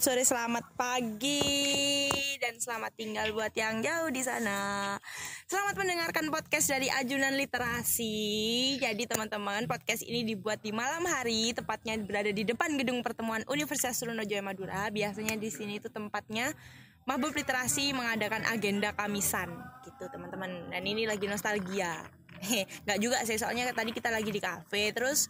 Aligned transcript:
selamat 0.00 0.16
sore, 0.16 0.32
selamat 0.32 0.66
pagi, 0.80 2.08
dan 2.40 2.56
selamat 2.56 2.96
tinggal 2.96 3.36
buat 3.36 3.52
yang 3.52 3.84
jauh 3.84 4.08
di 4.08 4.24
sana. 4.24 4.96
Selamat 5.44 5.76
mendengarkan 5.76 6.32
podcast 6.32 6.72
dari 6.72 6.88
Ajunan 6.88 7.36
Literasi. 7.36 8.80
Jadi 8.80 9.04
teman-teman, 9.04 9.68
podcast 9.68 10.00
ini 10.00 10.24
dibuat 10.24 10.64
di 10.64 10.72
malam 10.72 11.04
hari, 11.04 11.52
tepatnya 11.52 12.00
berada 12.00 12.32
di 12.32 12.48
depan 12.48 12.80
gedung 12.80 13.04
pertemuan 13.04 13.44
Universitas 13.44 14.00
Trunojoyo 14.00 14.40
Madura. 14.40 14.88
Biasanya 14.88 15.36
di 15.36 15.52
sini 15.52 15.76
itu 15.76 15.92
tempatnya 15.92 16.48
Mabuk 17.04 17.36
Literasi 17.36 17.92
mengadakan 17.92 18.48
agenda 18.48 18.96
Kamisan, 18.96 19.52
gitu 19.84 20.08
teman-teman. 20.08 20.72
Dan 20.72 20.80
ini 20.80 21.04
lagi 21.04 21.28
nostalgia. 21.28 22.08
Nggak 22.88 22.98
juga 23.04 23.20
sih, 23.28 23.36
soalnya 23.36 23.68
tadi 23.76 23.92
kita 23.92 24.08
lagi 24.08 24.32
di 24.32 24.40
kafe, 24.40 24.96
terus 24.96 25.28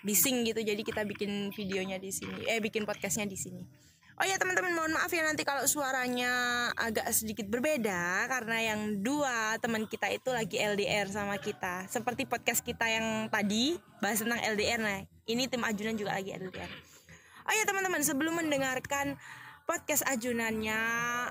bising 0.00 0.46
gitu 0.46 0.62
jadi 0.62 0.78
kita 0.86 1.02
bikin 1.02 1.50
videonya 1.50 1.98
di 1.98 2.14
sini 2.14 2.46
eh 2.46 2.62
bikin 2.62 2.86
podcastnya 2.86 3.26
di 3.26 3.34
sini 3.34 3.85
oh 4.16 4.24
ya 4.24 4.40
teman-teman 4.40 4.72
mohon 4.72 4.92
maaf 4.96 5.12
ya 5.12 5.22
nanti 5.24 5.44
kalau 5.44 5.68
suaranya 5.68 6.68
agak 6.72 7.08
sedikit 7.12 7.46
berbeda 7.48 8.26
karena 8.32 8.72
yang 8.72 9.04
dua 9.04 9.60
teman 9.60 9.84
kita 9.84 10.08
itu 10.08 10.32
lagi 10.32 10.56
LDR 10.56 11.08
sama 11.12 11.36
kita. 11.36 11.84
Seperti 11.86 12.24
podcast 12.24 12.64
kita 12.64 12.88
yang 12.88 13.28
tadi 13.28 13.76
bahas 14.00 14.24
tentang 14.24 14.40
LDR 14.40 14.80
nah 14.80 14.98
ini 15.26 15.50
tim 15.50 15.62
ajunan 15.66 15.98
juga 15.98 16.16
lagi 16.16 16.32
LDR 16.32 16.96
oh 17.46 17.54
ya 17.54 17.64
teman-teman 17.66 18.02
sebelum 18.02 18.34
mendengarkan 18.42 19.14
podcast 19.66 20.06
ajunannya 20.06 20.80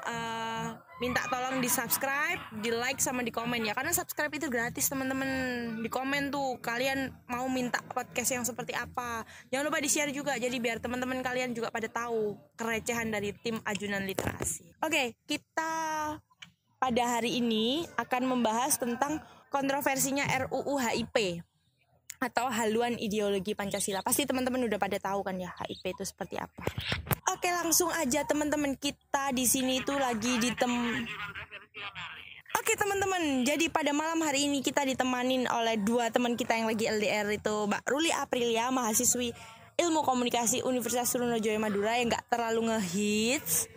uh, 0.03 0.67
minta 0.99 1.23
tolong 1.31 1.63
di 1.63 1.71
subscribe 1.71 2.39
di 2.59 2.67
like 2.69 2.99
sama 2.99 3.23
di 3.23 3.31
komen 3.31 3.63
ya. 3.63 3.71
Karena 3.71 3.95
subscribe 3.95 4.35
itu 4.35 4.51
gratis 4.51 4.91
teman-teman. 4.91 5.29
Di 5.79 5.89
komen 5.89 6.29
tuh 6.29 6.59
kalian 6.59 7.15
mau 7.31 7.47
minta 7.47 7.79
podcast 7.81 8.35
yang 8.35 8.43
seperti 8.43 8.75
apa. 8.75 9.23
Jangan 9.49 9.71
lupa 9.71 9.79
di 9.79 9.89
share 9.89 10.11
juga 10.11 10.35
jadi 10.35 10.53
biar 10.59 10.83
teman-teman 10.83 11.23
kalian 11.23 11.55
juga 11.55 11.71
pada 11.71 11.87
tahu 11.87 12.35
kerecehan 12.59 13.07
dari 13.07 13.31
tim 13.39 13.57
ajunan 13.63 14.03
literasi. 14.03 14.67
Oke 14.83 14.91
okay, 14.91 15.07
kita 15.25 15.73
pada 16.75 17.03
hari 17.17 17.39
ini 17.39 17.87
akan 17.95 18.35
membahas 18.35 18.75
tentang 18.75 19.23
kontroversinya 19.47 20.27
RUU 20.45 20.75
HIP 20.75 21.39
atau 22.19 22.47
haluan 22.47 22.95
ideologi 22.95 23.53
Pancasila. 23.53 24.01
Pasti 24.01 24.23
teman-teman 24.23 24.65
udah 24.65 24.79
pada 24.79 24.97
tahu 24.99 25.23
kan 25.25 25.35
ya 25.35 25.51
HIP 25.65 25.95
itu 25.95 26.03
seperti 26.03 26.39
apa. 26.39 26.63
Oke, 27.35 27.51
langsung 27.51 27.91
aja 27.91 28.23
teman-teman 28.23 28.77
kita 28.79 29.35
di 29.35 29.45
sini 29.45 29.83
tuh 29.83 29.99
lagi 29.99 30.39
ditem 30.39 31.03
Oke 32.55 32.71
teman-teman, 32.79 33.43
jadi 33.43 33.67
pada 33.67 33.91
malam 33.91 34.23
hari 34.23 34.47
ini 34.47 34.63
kita 34.63 34.87
ditemanin 34.87 35.43
oleh 35.51 35.75
dua 35.75 36.07
teman 36.07 36.39
kita 36.39 36.55
yang 36.55 36.71
lagi 36.71 36.87
LDR 36.87 37.27
itu 37.35 37.67
Mbak 37.67 37.83
Ruli 37.83 38.15
Aprilia, 38.15 38.71
mahasiswi 38.71 39.35
Ilmu 39.75 40.07
Komunikasi 40.07 40.63
Universitas 40.63 41.11
Trunojoyo 41.11 41.59
Madura 41.59 41.99
yang 41.99 42.15
gak 42.15 42.31
terlalu 42.31 42.71
ngehits, 42.71 43.67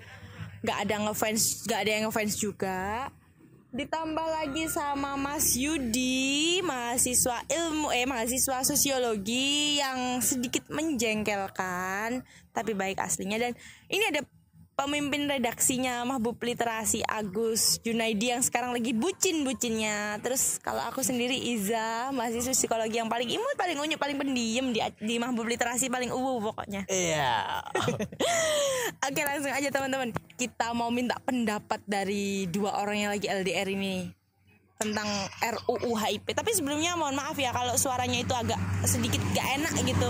gak 0.62 0.86
ada 0.86 0.94
ngefans, 1.10 1.66
gak 1.66 1.84
ada 1.84 1.90
yang 1.90 2.04
ngefans 2.06 2.38
juga 2.38 3.10
ditambah 3.68 4.28
lagi 4.32 4.64
sama 4.72 5.20
Mas 5.20 5.52
Yudi 5.52 6.64
mahasiswa 6.64 7.44
ilmu 7.52 7.92
eh 7.92 8.08
mahasiswa 8.08 8.64
sosiologi 8.64 9.76
yang 9.76 10.24
sedikit 10.24 10.64
menjengkelkan 10.72 12.24
tapi 12.56 12.72
baik 12.72 12.96
aslinya. 12.96 13.36
Dan 13.36 13.52
ini 13.92 14.04
ada 14.08 14.24
pemimpin 14.78 15.26
redaksinya 15.26 16.06
Mahbub 16.06 16.38
Literasi 16.38 17.02
Agus 17.02 17.82
Junaidi 17.82 18.30
yang 18.30 18.46
sekarang 18.46 18.70
lagi 18.70 18.94
bucin-bucinnya. 18.94 20.22
Terus 20.22 20.62
kalau 20.62 20.86
aku 20.86 21.02
sendiri 21.02 21.34
Iza, 21.34 22.14
mahasiswa 22.14 22.54
psikologi 22.54 23.02
yang 23.02 23.10
paling 23.10 23.26
imut, 23.26 23.58
paling 23.58 23.74
unyu, 23.74 23.98
paling 23.98 24.14
pendiam 24.14 24.70
di 24.70 24.78
di 25.02 25.18
Mahbub 25.18 25.50
Literasi 25.50 25.90
paling 25.90 26.14
uwu 26.14 26.54
pokoknya. 26.54 26.86
Iya. 26.86 27.58
Oke, 29.10 29.20
langsung 29.26 29.50
aja 29.50 29.66
teman-teman. 29.74 30.14
Kita 30.38 30.70
mau 30.70 30.94
minta 30.94 31.18
pendapat 31.18 31.82
dari 31.82 32.46
dua 32.46 32.78
orang 32.78 33.02
yang 33.02 33.10
lagi 33.10 33.26
LDR 33.26 33.66
ini 33.74 34.06
tentang 34.78 35.10
RUU 35.42 35.90
HIP. 35.98 36.38
Tapi 36.38 36.54
sebelumnya 36.54 36.94
mohon 36.94 37.18
maaf 37.18 37.34
ya 37.34 37.50
kalau 37.50 37.74
suaranya 37.74 38.22
itu 38.22 38.30
agak 38.30 38.62
sedikit 38.86 39.18
gak 39.34 39.58
enak 39.58 39.74
gitu. 39.82 40.08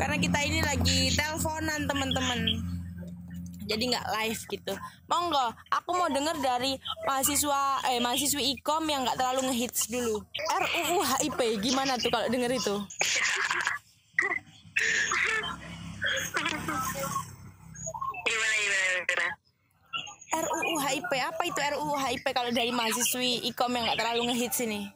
Karena 0.00 0.16
kita 0.16 0.38
ini 0.48 0.64
lagi 0.64 1.12
teleponan 1.12 1.84
teman-teman 1.84 2.40
jadi 3.70 3.84
nggak 3.94 4.06
live 4.18 4.42
gitu. 4.50 4.74
Monggo 5.06 5.54
aku 5.70 5.90
mau 5.94 6.10
denger 6.10 6.42
dari 6.42 6.74
mahasiswa 7.06 7.86
eh 7.94 8.02
mahasiswi 8.02 8.58
ikom 8.58 8.82
yang 8.90 9.06
nggak 9.06 9.14
terlalu 9.14 9.54
ngehits 9.54 9.86
dulu. 9.86 10.18
RUU 10.50 10.98
HIP 11.06 11.38
gimana 11.62 11.94
tuh 11.94 12.10
kalau 12.10 12.26
denger 12.26 12.50
itu? 12.50 12.76
RUU 20.30 20.74
HIP 20.82 21.10
apa 21.14 21.42
itu 21.46 21.60
RUU 21.78 21.94
HIP 21.94 22.26
kalau 22.34 22.50
dari 22.50 22.74
mahasiswi 22.74 23.46
ikom 23.54 23.70
yang 23.70 23.86
nggak 23.86 23.98
terlalu 24.02 24.30
ngehits 24.30 24.58
ini 24.66 24.90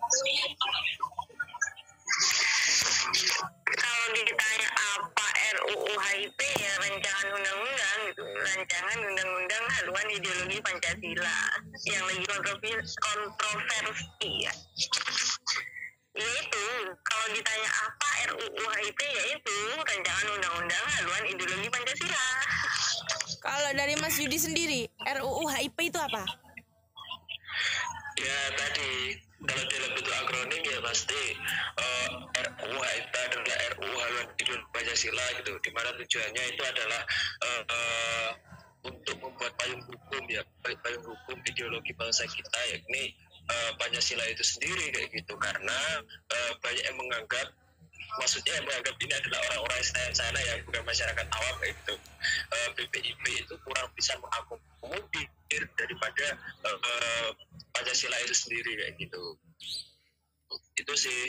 kalau 3.04 4.08
ditanya 4.16 4.70
apa 4.72 5.26
RUU 5.60 5.92
HIP 5.92 6.40
ya 6.56 6.72
rancangan 6.80 7.28
undang-undang 7.36 7.98
gitu. 8.08 8.24
Rancangan 8.24 8.98
undang-undang 9.04 9.64
haluan 9.76 10.06
ideologi 10.08 10.58
Pancasila 10.64 11.38
yang 11.84 12.04
lagi 12.08 12.24
kontroversi 12.96 14.30
ya. 14.40 14.52
Yaitu 16.16 16.64
kalau 17.04 17.26
ditanya 17.36 17.70
apa 17.84 18.08
RUU 18.32 18.64
HIP 18.72 19.00
yaitu 19.04 19.56
rancangan 19.84 20.26
undang-undang 20.40 20.84
haluan 20.96 21.22
ideologi 21.28 21.68
Pancasila. 21.68 22.24
Kalau 23.44 23.70
dari 23.76 23.94
Mas 24.00 24.16
Yudi 24.16 24.38
sendiri 24.40 24.80
RUU 25.20 25.44
HIP 25.52 25.92
itu 25.92 26.00
apa? 26.00 26.24
Ya 28.16 28.40
tadi 28.56 29.20
kalau 29.44 29.64
dalam 29.68 29.90
bentuk 29.92 30.14
akronim 30.14 30.62
ya 30.64 30.78
pasti 30.80 31.20
uh, 31.76 32.08
RUU 32.32 32.80
HIP 32.80 33.12
adalah 33.12 33.56
RUU 33.76 33.96
haluan 34.00 34.26
ideologi 34.40 34.68
Pancasila 34.72 35.24
gitu. 35.40 35.52
Di 35.60 35.70
mana 35.76 35.90
tujuannya 36.00 36.42
itu 36.48 36.62
adalah 36.64 37.02
uh, 37.44 37.62
uh, 37.68 38.30
untuk 38.84 39.16
membuat 39.20 39.52
payung 39.60 39.84
hukum 39.84 40.22
ya 40.28 40.42
payung 40.64 41.04
hukum 41.04 41.36
ideologi 41.44 41.92
bangsa 41.96 42.24
kita 42.28 42.60
yakni 42.72 43.12
uh, 43.52 43.70
Pancasila 43.76 44.24
itu 44.32 44.44
sendiri 44.44 44.92
kayak 44.92 45.12
gitu. 45.12 45.34
Karena 45.36 45.78
uh, 46.32 46.52
banyak 46.64 46.84
yang 46.84 46.96
menganggap 46.96 47.48
maksudnya 48.18 48.52
yang 48.58 48.66
menganggap 48.66 48.96
ini 49.02 49.14
adalah 49.18 49.40
orang-orang 49.50 49.82
sana 50.14 50.40
yang 50.46 50.58
bukan 50.66 50.82
masyarakat 50.86 51.26
awam 51.26 51.58
itu 51.66 51.94
uh, 52.24 52.68
BPIP 52.78 53.24
itu 53.42 53.54
kurang 53.66 53.88
bisa 53.98 54.14
mengakomodir 54.22 55.62
daripada 55.74 56.26
uh, 56.66 57.28
Pancasila 57.74 58.16
itu 58.22 58.34
sendiri 58.34 58.70
kayak 58.78 58.94
gitu. 59.02 59.22
Itu 60.78 60.94
sih. 60.94 61.22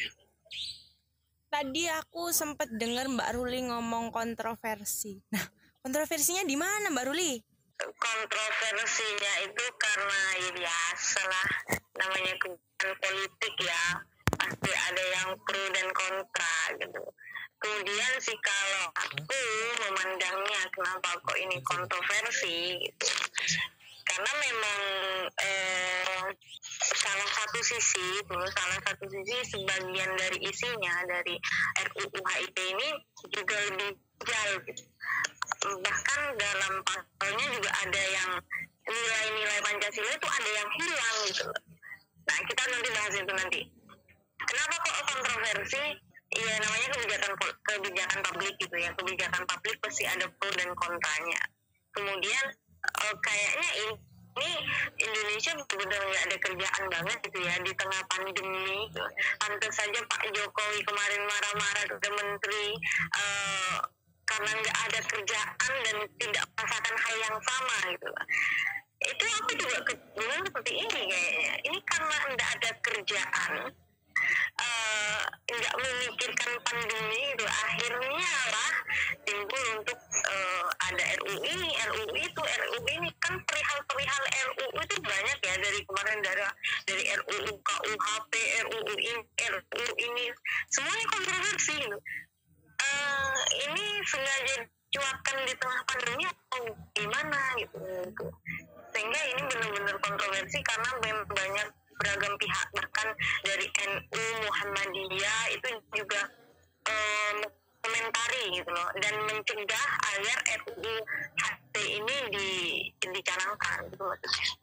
Tadi 1.50 1.88
aku 1.88 2.30
sempat 2.36 2.68
dengar 2.70 3.08
Mbak 3.10 3.30
Ruli 3.34 3.66
ngomong 3.72 4.14
kontroversi. 4.14 5.24
Nah 5.34 5.46
kontroversinya 5.82 6.44
di 6.46 6.58
mana 6.60 6.92
Mbak 6.94 7.06
Ruli? 7.10 7.34
Kontroversinya 7.76 9.34
itu 9.44 9.66
karena 9.76 10.22
ya 10.40 10.50
biasa 10.56 11.22
lah 11.28 11.50
namanya 11.96 12.34
kebijakan 12.40 12.94
politik 13.04 13.54
ya 13.60 13.84
pasti 14.66 14.82
ada 14.90 15.04
yang 15.14 15.30
pro 15.46 15.64
dan 15.78 15.88
kontra 15.94 16.58
gitu. 16.82 17.04
Kemudian 17.62 18.14
sih 18.18 18.38
kalau 18.42 18.90
aku 18.98 19.42
memandangnya 19.86 20.62
kenapa 20.74 21.22
kok 21.22 21.38
ini 21.38 21.62
kontroversi 21.62 22.82
gitu. 22.82 23.08
Karena 24.06 24.32
memang 24.42 24.82
eh, 25.38 26.26
salah 26.82 27.30
satu 27.30 27.60
sisi 27.62 28.26
tuh 28.26 28.42
salah 28.58 28.80
satu 28.90 29.06
sisi 29.06 29.38
sebagian 29.54 30.12
dari 30.18 30.38
isinya 30.50 30.94
dari 31.06 31.38
RUU 31.86 32.22
HIP 32.26 32.58
ini 32.58 32.90
juga 33.30 33.58
lebih 33.70 33.94
jauh 34.26 34.60
gitu. 34.66 34.84
bahkan 35.82 36.22
dalam 36.38 36.74
pasalnya 36.86 37.46
juga 37.54 37.72
ada 37.86 38.04
yang 38.14 38.32
nilai-nilai 38.86 39.60
Pancasila 39.66 40.10
itu 40.14 40.28
ada 40.30 40.50
yang 40.58 40.70
hilang 40.78 41.18
gitu. 41.30 41.46
Nah 42.26 42.38
kita 42.50 42.64
nanti 42.70 42.90
bahas 42.94 43.14
itu 43.18 43.34
nanti 43.34 43.62
kenapa 44.44 44.76
kok 44.84 44.96
kontroversi 45.08 45.84
ya 46.36 46.54
namanya 46.60 46.88
kebijakan 46.92 47.32
kebijakan 47.64 48.20
publik 48.26 48.56
gitu 48.60 48.76
ya 48.76 48.90
kebijakan 48.98 49.44
publik 49.48 49.78
pasti 49.80 50.04
ada 50.04 50.26
pro 50.36 50.50
dan 50.58 50.70
kontranya 50.76 51.42
kemudian 51.96 52.46
uh, 52.84 53.16
kayaknya 53.24 53.70
ini 54.36 54.52
Indonesia 55.00 55.56
benar-benar 55.56 56.02
nggak 56.12 56.24
ada 56.28 56.38
kerjaan 56.44 56.84
banget 56.92 57.18
gitu 57.24 57.40
ya 57.40 57.56
di 57.64 57.72
tengah 57.72 58.02
pandemi 58.12 58.84
gitu. 58.92 59.04
Pantas 59.40 59.72
saja 59.72 60.00
Pak 60.12 60.24
Jokowi 60.36 60.80
kemarin 60.84 61.24
marah-marah 61.24 61.86
ke 61.88 62.10
menteri 62.12 62.66
uh, 63.16 63.80
karena 64.28 64.52
nggak 64.60 64.78
ada 64.92 65.00
kerjaan 65.08 65.74
dan 65.88 65.98
tidak 66.20 66.44
merasakan 66.52 66.96
hal 67.00 67.16
yang 67.16 67.38
sama 67.40 67.76
gitu 67.96 68.10
Itu 69.06 69.26
aku 69.40 69.52
juga 69.56 69.78
kebingungan 69.88 70.42
seperti 70.52 70.72
ini 70.84 71.02
kayaknya. 71.08 71.54
Ini 71.72 71.80
karena 71.88 72.18
nggak 72.36 72.50
ada 72.60 72.70
kerjaan 72.84 73.52
uh, 74.66 75.24
nggak 75.46 75.76
memikirkan 75.78 76.52
pandemi 76.66 77.22
itu 77.38 77.46
akhirnya 77.46 78.32
lah 78.50 78.74
timbul 79.26 79.64
untuk 79.78 80.00
uh, 80.26 80.66
ada 80.90 81.06
RUU 81.22 81.38
ini 81.46 81.70
RUU 81.94 82.16
itu 82.18 82.42
RUU 82.42 82.80
ini 82.90 83.10
kan 83.22 83.38
perihal-perihal 83.46 84.24
RUU 84.26 84.80
itu 84.82 84.96
banyak 85.06 85.38
ya 85.46 85.56
dari 85.62 85.80
kemarin 85.86 86.20
dari 86.26 86.44
dari 86.90 87.04
RUU 87.14 87.54
KUHP 87.62 88.34
RUU 88.66 88.94
ini 88.98 89.22
RUU 89.38 89.86
ini 90.02 90.26
semuanya 90.74 91.06
kontroversi 91.14 91.74
gitu. 91.78 91.98
Uh, 92.76 93.40
ini 93.70 93.86
sengaja 94.04 94.56
cuakan 94.96 95.38
di 95.48 95.54
tengah 95.60 95.82
pandemi 95.88 96.24
atau 96.28 96.64
gimana 96.96 97.40
gitu, 97.60 97.78
gitu. 98.08 98.28
sehingga 98.96 99.22
ini 99.36 99.42
benar-benar 99.48 99.96
kontroversi 100.00 100.60
karena 100.64 100.90
banyak 101.28 101.68
beragam 102.00 102.34
pihak. 102.40 102.68
Bahkan 102.76 103.08
dari 103.44 103.68
NU 103.70 104.24
Muhammadiyah 104.48 105.42
itu 105.56 105.70
juga 105.96 106.22
um, 106.90 107.38
komentari 107.84 108.44
gitu 108.56 108.70
loh. 108.72 108.90
Dan 109.00 109.14
mencegah 109.28 109.88
agar 110.16 110.38
RUU 110.64 110.96
HT 111.40 111.76
ini 111.80 112.18
di, 112.32 112.50
dicanangkan 113.04 113.90
gitu 113.92 114.04
maksudnya 114.04 114.56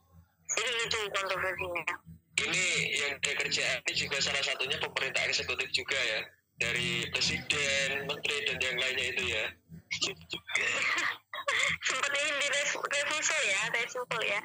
jadi 0.56 0.70
itu 0.84 0.98
kontroversinya. 1.12 1.84
Ini 2.32 2.64
yang 2.96 3.14
kerjaan 3.20 3.78
ini 3.86 3.92
juga 3.92 4.16
salah 4.20 4.42
satunya 4.42 4.76
pemerintah 4.80 5.22
eksekutif 5.28 5.68
juga 5.72 5.96
ya 5.96 6.20
dari 6.62 7.10
presiden, 7.10 8.06
menteri 8.06 8.36
dan 8.46 8.58
yang 8.62 8.78
lainnya 8.78 9.06
itu 9.10 9.22
ya. 9.34 9.44
sempat 11.82 12.12
ini 12.14 12.30
di 12.38 12.48
refuso 12.54 13.36
ya, 13.50 13.60
refuso 13.74 14.18
ya. 14.22 14.38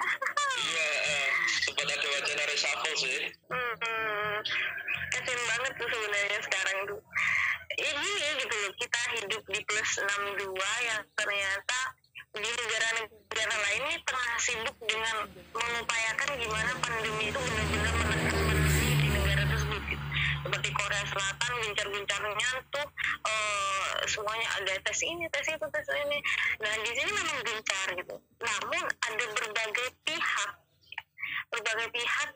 iya, 0.58 0.90
uh, 0.98 1.30
sempat 1.62 1.86
ada 1.86 2.08
wacana 2.10 2.44
reshuffle 2.50 2.96
sih. 2.98 3.30
Hmm, 3.54 3.74
hmm. 3.86 4.34
kasian 5.14 5.42
banget 5.46 5.72
tuh 5.78 5.88
sebenarnya 5.94 6.40
sekarang 6.42 6.78
tuh. 6.90 7.02
Ini 7.78 8.10
gitu 8.42 8.56
loh, 8.66 8.74
kita 8.82 9.02
hidup 9.22 9.44
di 9.54 9.60
plus 9.70 9.92
62 10.02 10.58
yang 10.90 11.02
ternyata 11.14 11.80
di 12.34 12.50
negara-negara 12.50 13.56
lain 13.62 13.82
ini 13.86 13.98
tengah 14.02 14.38
sibuk 14.42 14.78
dengan 14.90 15.16
mengupayakan 15.54 16.30
gimana 16.42 16.72
pandemi 16.82 17.30
itu 17.30 17.40
benar-benar 17.40 17.94
menekan 18.02 18.67
Selatan 21.08 21.52
gencar-gencarnya 21.64 22.52
tuh 22.72 22.88
uh, 23.24 23.96
semuanya 24.08 24.48
ada 24.60 24.74
tes 24.84 25.00
ini 25.04 25.26
tes 25.32 25.48
itu 25.48 25.66
tes 25.72 25.88
ini. 25.96 26.20
Nah 26.60 26.74
di 26.84 26.92
sini 26.96 27.12
memang 27.12 27.38
gencar 27.48 27.88
gitu. 27.96 28.16
Namun 28.44 28.84
ada 28.86 29.26
berbagai 29.36 29.88
pihak 30.04 30.52
berbagai 31.48 31.88
pihak 31.96 32.30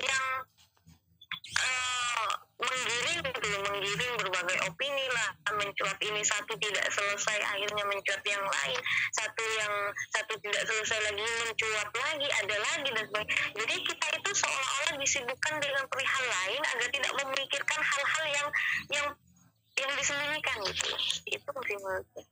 yang 0.00 0.24
uh, 1.60 2.32
menggiring 2.58 3.20
gitu 3.22 3.48
menggiring 3.62 4.14
berbagai 4.20 4.58
opini 4.66 5.06
lah. 5.12 5.30
Mencuat 5.54 5.98
ini 6.02 6.20
satu 6.26 6.52
tidak 6.58 6.86
selesai 6.90 7.38
akhirnya 7.46 7.84
mencuat 7.86 8.22
yang 8.26 8.42
lain. 8.42 8.80
Satu 9.14 9.44
yang 9.58 9.72
satu 10.14 10.34
tidak 10.42 10.62
selesai 10.66 10.98
lagi 11.10 11.22
mencuat 11.22 11.88
lagi 11.94 12.28
ada 12.42 12.56
lagi 12.58 12.88
dan 12.90 13.04
sebagainya. 13.06 13.34
Jadi 13.54 13.74
kita 13.86 14.06
itu 14.18 14.30
seolah-olah 14.34 14.94
disibukkan 14.98 15.54
dengan 15.62 15.84
perihal 15.86 16.24
lain 16.26 16.62
agar 16.74 16.88
tidak 16.90 17.12
memikirkan 17.22 17.80
hal-hal 17.82 18.24
yang 18.30 18.48
yang 18.90 19.06
yang 19.74 19.90
disembunyikan 19.98 20.56
gitu. 20.70 20.90
Itu 21.28 21.50
sih 21.50 21.78
menurutku 21.82 22.22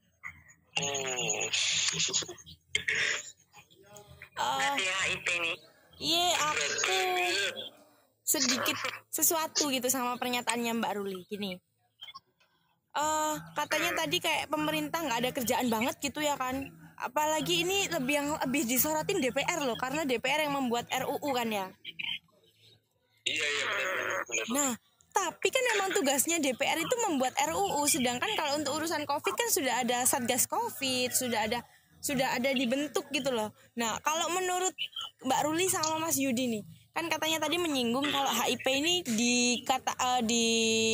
hmm. 0.79 1.47
uh, 4.39 4.75
ya 4.79 4.99
itu 5.13 5.33
nih. 5.43 5.59
Iya 6.03 6.29
aku 6.41 6.67
sedikit 8.23 8.79
sesuatu 9.11 9.69
gitu 9.69 9.87
sama 9.91 10.17
pernyataannya 10.17 10.73
Mbak 10.79 10.93
Ruli. 10.99 11.21
Gini. 11.27 11.53
Uh, 12.93 13.41
katanya 13.57 14.05
tadi 14.05 14.21
kayak 14.21 14.53
pemerintah 14.53 15.01
nggak 15.01 15.19
ada 15.25 15.31
kerjaan 15.33 15.67
banget 15.69 15.97
gitu 16.01 16.23
ya 16.23 16.39
kan. 16.39 16.71
Apalagi 17.03 17.67
ini 17.67 17.91
lebih 17.91 18.15
yang 18.15 18.29
lebih 18.47 18.63
disorotin 18.69 19.19
DPR 19.19 19.65
loh 19.65 19.75
karena 19.75 20.07
DPR 20.07 20.47
yang 20.47 20.55
membuat 20.55 20.87
RUU 20.93 21.31
kan 21.35 21.49
ya. 21.51 21.67
Iya 23.23 23.47
iya 23.47 23.65
benar 23.71 24.03
nah 24.51 24.71
tapi 25.13 25.53
kan 25.53 25.65
memang 25.77 25.93
tugasnya 25.93 26.41
DPR 26.41 26.81
itu 26.81 26.95
membuat 27.05 27.37
RUU 27.37 27.85
sedangkan 27.85 28.33
kalau 28.33 28.57
untuk 28.57 28.81
urusan 28.81 29.05
COVID 29.05 29.35
kan 29.37 29.49
sudah 29.53 29.75
ada 29.85 30.09
satgas 30.09 30.49
COVID 30.49 31.13
sudah 31.13 31.45
ada 31.45 31.61
sudah 32.03 32.35
ada 32.35 32.51
dibentuk 32.51 33.07
gitu 33.15 33.31
loh. 33.31 33.55
Nah 33.79 34.01
kalau 34.03 34.27
menurut 34.35 34.75
Mbak 35.23 35.41
Ruli 35.47 35.71
sama 35.71 36.03
Mas 36.03 36.19
Yudi 36.19 36.51
nih 36.59 36.65
kan 36.93 37.09
katanya 37.09 37.41
tadi 37.41 37.57
menyinggung 37.57 38.05
kalau 38.13 38.29
HIP 38.29 38.67
ini 38.69 39.01
dikata 39.01 39.93
uh, 39.97 40.21
di 40.21 40.45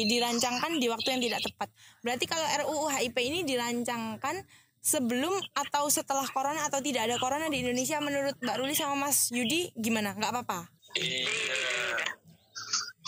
dirancangkan 0.06 0.78
di 0.78 0.86
waktu 0.86 1.08
yang 1.18 1.22
tidak 1.22 1.40
tepat. 1.42 1.68
Berarti 2.06 2.24
kalau 2.30 2.46
RUU 2.46 2.86
HIP 2.94 3.16
ini 3.18 3.42
dirancangkan 3.42 4.46
sebelum 4.78 5.34
atau 5.58 5.90
setelah 5.90 6.24
corona 6.30 6.70
atau 6.70 6.78
tidak 6.78 7.10
ada 7.10 7.18
corona 7.18 7.50
di 7.50 7.66
Indonesia 7.66 7.98
menurut 7.98 8.38
Mbak 8.38 8.56
Ruli 8.62 8.74
sama 8.78 9.10
Mas 9.10 9.34
Yudi 9.34 9.74
gimana? 9.74 10.14
Nggak 10.14 10.30
apa-apa? 10.32 10.70
Iya. 10.96 12.17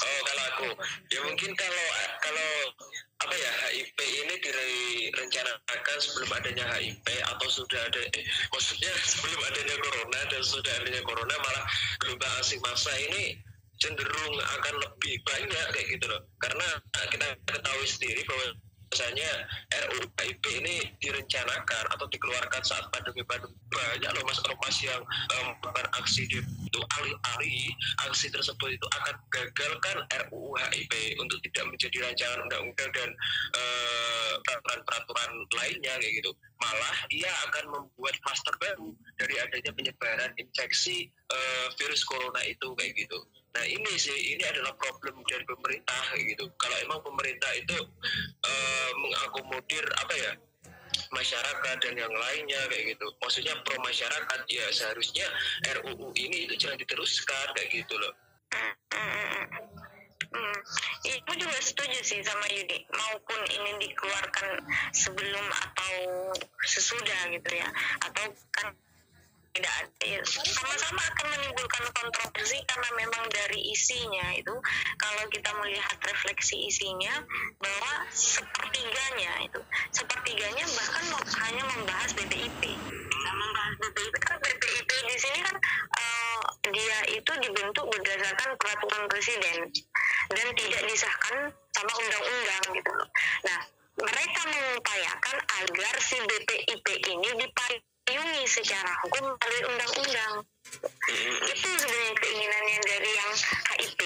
Oh 0.00 0.20
kalau 0.24 0.44
aku. 0.54 0.68
Ya 1.12 1.20
mungkin 1.24 1.50
kalau 1.56 1.86
kalau 2.24 2.48
apa 3.20 3.34
ya 3.36 3.52
HIP 3.68 3.98
ini 4.00 4.34
direncanakan 4.40 5.98
sebelum 6.00 6.30
adanya 6.32 6.64
HIP 6.80 7.04
atau 7.04 7.48
sudah 7.52 7.80
ada 7.84 8.00
eh, 8.16 8.24
maksudnya 8.48 8.92
sebelum 9.12 9.40
adanya 9.44 9.76
corona 9.76 10.20
dan 10.32 10.42
sudah 10.44 10.72
adanya 10.80 11.02
corona 11.04 11.34
malah 11.36 11.64
gelombang 12.00 12.34
asing 12.40 12.60
masa 12.64 12.92
ini 12.96 13.36
cenderung 13.80 14.36
akan 14.36 14.74
lebih 14.76 15.20
banyak 15.24 15.66
kayak 15.72 15.88
gitu 15.96 16.06
loh. 16.08 16.20
Karena 16.40 16.68
kita 17.08 17.26
ketahui 17.48 17.86
sendiri 17.88 18.22
bahwa 18.28 18.46
misalnya 18.90 19.30
RUU 19.70 20.02
HIP 20.18 20.44
ini 20.60 20.82
direncanakan 20.98 21.84
atau 21.94 22.06
dikeluarkan 22.10 22.62
saat 22.66 22.90
pandemi 22.90 23.22
pandemi 23.22 23.54
banyak 23.70 24.10
loh 24.18 24.24
mas 24.26 24.42
ormas 24.42 24.76
yang 24.82 24.98
um, 25.38 25.48
aksi 26.02 26.26
di 26.26 26.42
itu. 26.42 26.80
Alih-alih 26.98 27.70
aksi 28.10 28.26
tersebut 28.34 28.74
itu 28.74 28.86
akan 28.98 29.14
gagalkan 29.30 29.96
RUU 30.26 30.58
HIP 30.58 30.94
untuk 31.22 31.38
tidak 31.46 31.64
menjadi 31.70 31.96
rancangan 32.10 32.38
undang-undang 32.50 32.90
dan 32.90 33.10
peraturan-peraturan 34.42 35.30
uh, 35.38 35.54
lainnya 35.54 35.94
kayak 36.02 36.14
gitu. 36.18 36.30
Malah 36.58 36.96
ia 37.14 37.32
akan 37.46 37.64
membuat 37.70 38.14
master 38.26 38.54
baru 38.58 38.90
dari 39.22 39.34
adanya 39.38 39.70
penyebaran 39.70 40.34
infeksi 40.34 41.08
uh, 41.30 41.66
virus 41.78 42.02
corona 42.02 42.42
itu 42.42 42.74
kayak 42.74 42.98
gitu 42.98 43.22
Nah 43.50 43.64
ini 43.66 43.92
sih 43.98 44.36
ini 44.36 44.44
adalah 44.46 44.74
problem 44.78 45.22
dari 45.26 45.42
pemerintah 45.42 46.02
gitu. 46.18 46.44
Kalau 46.54 46.76
emang 46.86 47.00
pemerintah 47.02 47.50
itu 47.58 47.78
uh, 48.46 48.90
mengakomodir 48.98 49.84
apa 49.98 50.14
ya 50.14 50.32
masyarakat 51.10 51.76
dan 51.82 51.94
yang 51.98 52.14
lainnya 52.14 52.60
kayak 52.70 52.94
gitu. 52.94 53.06
Maksudnya 53.18 53.54
pro 53.66 53.76
masyarakat 53.82 54.40
ya 54.46 54.66
seharusnya 54.70 55.26
RUU 55.82 56.14
ini 56.14 56.46
itu 56.46 56.54
jangan 56.54 56.78
diteruskan 56.78 57.46
kayak 57.58 57.70
gitu 57.74 57.94
loh. 57.98 58.14
Hmm, 60.30 60.58
itu 61.02 61.32
juga 61.42 61.58
setuju 61.58 61.98
sih 62.06 62.22
sama 62.22 62.46
Yudi. 62.54 62.86
Maupun 62.86 63.40
ini 63.50 63.70
dikeluarkan 63.82 64.62
sebelum 64.94 65.46
atau 65.50 65.94
sesudah 66.62 67.34
gitu 67.34 67.50
ya, 67.50 67.66
atau 68.06 68.30
kan 68.54 68.70
tidak 69.50 69.72
adil. 69.82 70.20
Sama-sama 70.26 71.02
akan 71.10 71.26
menimbulkan 71.34 71.84
kontroversi 71.90 72.58
karena 72.70 72.88
memang 72.94 73.24
dari 73.34 73.60
isinya 73.74 74.30
itu 74.38 74.54
kalau 74.94 75.24
kita 75.26 75.50
melihat 75.58 75.96
refleksi 76.06 76.70
isinya 76.70 77.10
bahwa 77.58 77.92
sepertiganya 78.14 79.32
itu 79.42 79.60
sepertiganya 79.90 80.64
bahkan 80.70 81.04
hanya 81.44 81.62
membahas 81.76 82.10
BPIP 82.14 82.62
nah, 83.26 83.34
membahas 83.34 83.74
BPIP 83.82 84.14
kan 84.22 84.36
BPIP 84.38 84.90
di 85.10 85.16
sini 85.18 85.38
kan 85.42 85.56
uh, 85.98 86.42
dia 86.70 86.98
itu 87.10 87.32
dibentuk 87.42 87.84
berdasarkan 87.90 88.50
peraturan 88.54 89.04
presiden 89.10 89.58
dan 90.30 90.46
tidak 90.54 90.82
disahkan 90.86 91.36
sama 91.74 91.92
undang-undang 91.98 92.64
gitu 92.78 92.90
loh. 92.94 93.08
Nah 93.46 93.58
mereka 94.00 94.40
mengupayakan 94.46 95.36
agar 95.60 95.94
si 95.98 96.16
BPIP 96.22 96.86
ini 97.10 97.28
dipakai 97.44 97.82
dilindungi 98.10 98.42
secara 98.50 98.90
hukum 99.06 99.38
melalui 99.38 99.62
undang-undang. 99.70 100.34
Itu 101.46 101.68
sebenarnya 101.78 102.14
keinginannya 102.18 102.78
dari 102.82 103.10
yang 103.14 103.32
HIP. 103.78 104.00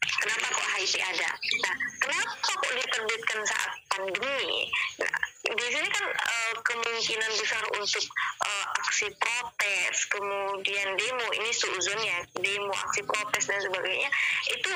Kenapa 0.00 0.46
kok 0.48 0.68
HIP 0.80 0.94
ada? 1.04 1.28
Nah, 1.36 1.74
kenapa 2.00 2.32
kok 2.48 2.72
diterbitkan 2.72 3.40
saat 3.44 3.72
pandemi? 3.92 4.72
Nah, 5.04 5.12
di 5.52 5.66
sini 5.68 5.88
kan 5.92 6.04
uh, 6.08 6.52
kemungkinan 6.64 7.30
besar 7.36 7.64
untuk 7.76 8.04
uh, 8.40 8.66
aksi 8.88 9.12
protes, 9.20 9.96
kemudian 10.08 10.88
demo, 10.96 11.26
ini 11.36 11.52
ya, 12.00 12.18
demo, 12.40 12.72
aksi 12.72 13.04
protes 13.04 13.44
dan 13.44 13.60
sebagainya, 13.60 14.08
itu 14.48 14.70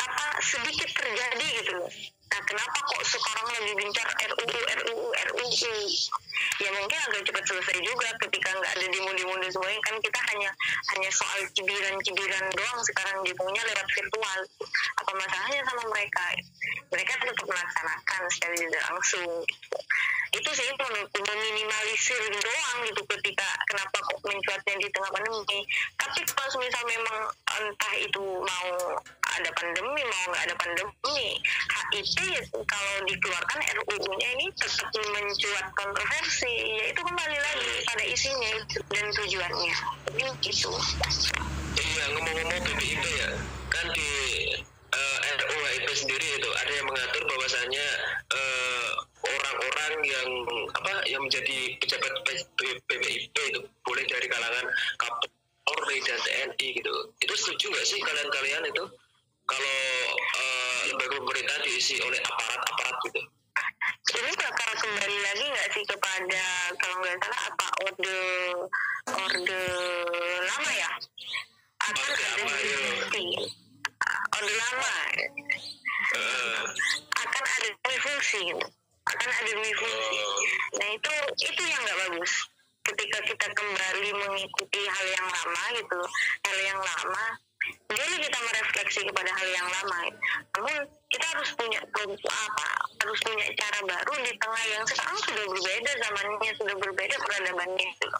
apa 0.00 0.24
sedikit 0.40 0.88
terjadi 0.96 1.46
gitu 1.60 1.72
loh 1.76 1.92
Nah, 2.30 2.42
kenapa 2.46 2.78
kok 2.86 3.02
sekarang 3.10 3.46
lagi 3.50 3.72
gencar 3.74 4.06
RUU, 4.06 4.62
RUU, 4.62 5.06
RUU? 5.10 5.50
Ya 6.62 6.70
mungkin 6.78 6.98
agak 7.10 7.26
cepat 7.26 7.42
selesai 7.42 7.78
juga 7.82 8.08
ketika 8.22 8.54
nggak 8.54 8.72
ada 8.78 8.86
demo-demo 8.86 9.34
semuanya 9.50 9.80
kan 9.82 9.96
kita 9.98 10.20
hanya 10.30 10.50
hanya 10.94 11.10
soal 11.10 11.42
cibiran-cibiran 11.58 12.44
doang 12.54 12.80
sekarang 12.86 13.18
demonya 13.26 13.62
lewat 13.66 13.86
virtual. 13.90 14.40
Apa 15.02 15.10
masalahnya 15.10 15.60
sama 15.66 15.82
mereka? 15.90 16.24
Mereka 16.94 17.12
tetap 17.18 17.46
melaksanakan 17.50 18.20
secara 18.30 18.54
tidak 18.54 18.84
langsung. 18.94 19.30
Itu 20.30 20.50
sih 20.54 20.70
meminimalisir 21.18 22.22
doang 22.30 22.78
gitu 22.86 23.02
ketika 23.10 23.48
kenapa 23.66 23.96
kok 24.06 24.20
mencuatnya 24.22 24.74
di 24.78 24.88
tengah 24.94 25.10
pandemi. 25.10 25.60
Tapi 25.98 26.20
kalau 26.30 26.56
misal 26.62 26.82
memang 26.86 27.18
entah 27.58 27.94
itu 27.98 28.22
mau 28.38 28.70
ada 29.38 29.50
pandemi 29.54 30.02
mau 30.02 30.24
nggak 30.32 30.44
ada 30.50 30.54
pandemi. 30.58 31.22
HIP 31.90 32.18
kalau 32.66 32.94
dikeluarkan 33.06 33.60
RUU-nya 33.78 34.28
ini 34.38 34.46
tetap 34.58 34.90
mencuat 34.94 35.66
kontroversi. 35.74 36.52
Yaitu 36.80 37.00
kembali 37.02 37.38
lagi 37.38 37.72
pada 37.86 38.04
isinya 38.06 38.52
dan 38.90 39.06
tujuannya. 39.14 39.74
Jadi 40.10 40.24
gitu. 40.42 40.70
Iya 41.80 42.04
ngomong-ngomong 42.16 42.60
BPIP 42.66 43.04
ya 43.06 43.30
kan 43.70 43.86
di 43.94 44.10
uh, 44.90 45.18
eh, 45.26 45.34
RUU 45.38 45.60
HIP 45.78 45.88
sendiri 45.94 46.26
itu 46.38 46.50
ada 46.50 46.72
yang 46.74 46.86
mengatur 46.90 47.22
bahwasanya 47.30 47.86
uh, 48.34 48.90
orang-orang 49.22 49.94
yang 50.04 50.28
apa 50.74 50.94
yang 51.06 51.22
menjadi 51.22 51.58
pejabat 51.78 52.12
BPIP 52.58 53.36
itu 53.54 53.60
boleh 53.86 54.04
dari 54.06 54.26
kalangan 54.26 54.66
Kapolri 54.98 55.98
dan 56.02 56.18
TNI 56.22 56.66
gitu. 56.82 56.94
Itu 57.22 57.34
setuju 57.38 57.66
nggak 57.70 57.86
sih 57.86 57.98
kalian-kalian 58.02 58.64
itu 58.70 58.84
kalau 59.50 59.74
uh, 60.14 60.78
lembaga 60.86 61.16
pemerintah 61.18 61.56
diisi 61.66 61.98
oleh 62.06 62.20
aparat-aparat 62.22 62.96
gitu. 63.10 63.20
Ini 64.10 64.32
bakal 64.38 64.70
kembali 64.78 65.16
lagi 65.22 65.44
nggak 65.50 65.68
sih 65.74 65.84
kepada 65.86 66.44
kalau 66.78 66.96
nggak 67.02 67.16
salah 67.22 67.42
apa 67.50 67.66
orde 67.86 68.20
orde 69.10 69.62
lama 70.46 70.70
ya? 70.70 70.90
Akan 71.82 71.94
orde 71.98 72.24
ada 72.26 72.44
fungsi 72.46 73.24
orde 74.38 74.54
lama. 74.54 74.94
Uh. 76.10 76.64
akan 77.22 77.44
ada 77.44 77.96
fungsi 78.02 78.44
akan 79.06 79.30
ada 79.30 79.52
fungsi 79.52 79.86
uh. 79.86 80.38
nah 80.78 80.88
itu 80.94 81.14
itu 81.42 81.62
yang 81.66 81.80
nggak 81.82 81.98
bagus. 82.06 82.32
Ketika 82.80 83.18
kita 83.26 83.46
kembali 83.54 84.08
mengikuti 84.14 84.82
hal 84.88 85.06
yang 85.10 85.26
lama 85.26 85.62
gitu 85.74 86.00
hal 86.46 86.58
yang 86.64 86.80
lama 86.80 87.26
jadi 87.90 88.14
kita 88.22 88.38
merefleksi 88.38 89.00
kepada 89.10 89.30
hal 89.34 89.48
yang 89.50 89.68
lama 89.68 90.00
namun 90.56 90.76
kita 91.10 91.26
harus 91.34 91.50
punya 91.58 91.80
apa? 91.82 92.68
Harus 93.02 93.18
punya 93.26 93.46
cara 93.58 93.78
baru 93.82 94.14
di 94.22 94.32
tengah 94.38 94.64
yang 94.70 94.84
sekarang 94.86 95.18
sudah 95.26 95.44
berbeda 95.50 95.90
zamannya 95.98 96.52
sudah 96.54 96.76
berbeda 96.78 97.16
peradabannya 97.18 97.88
gitu 97.98 98.18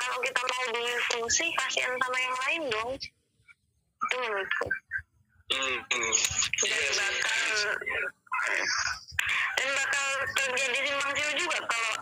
kalau 0.00 0.16
kita 0.24 0.40
mau 0.40 0.64
fungsi 1.12 1.44
kasihan 1.60 1.92
sama 2.00 2.18
yang 2.18 2.36
lain 2.48 2.62
dong. 2.72 2.90
Itu 4.02 4.16
menurutku. 4.18 4.68
Hmm, 5.52 5.78
hmm. 5.84 6.12
dan 6.64 6.92
bakal 6.96 7.44
dan 9.52 9.68
bakal 9.76 10.06
terjadi 10.32 10.78
simpang 10.88 11.12
siur 11.12 11.34
juga 11.36 11.58
kalau 11.68 11.92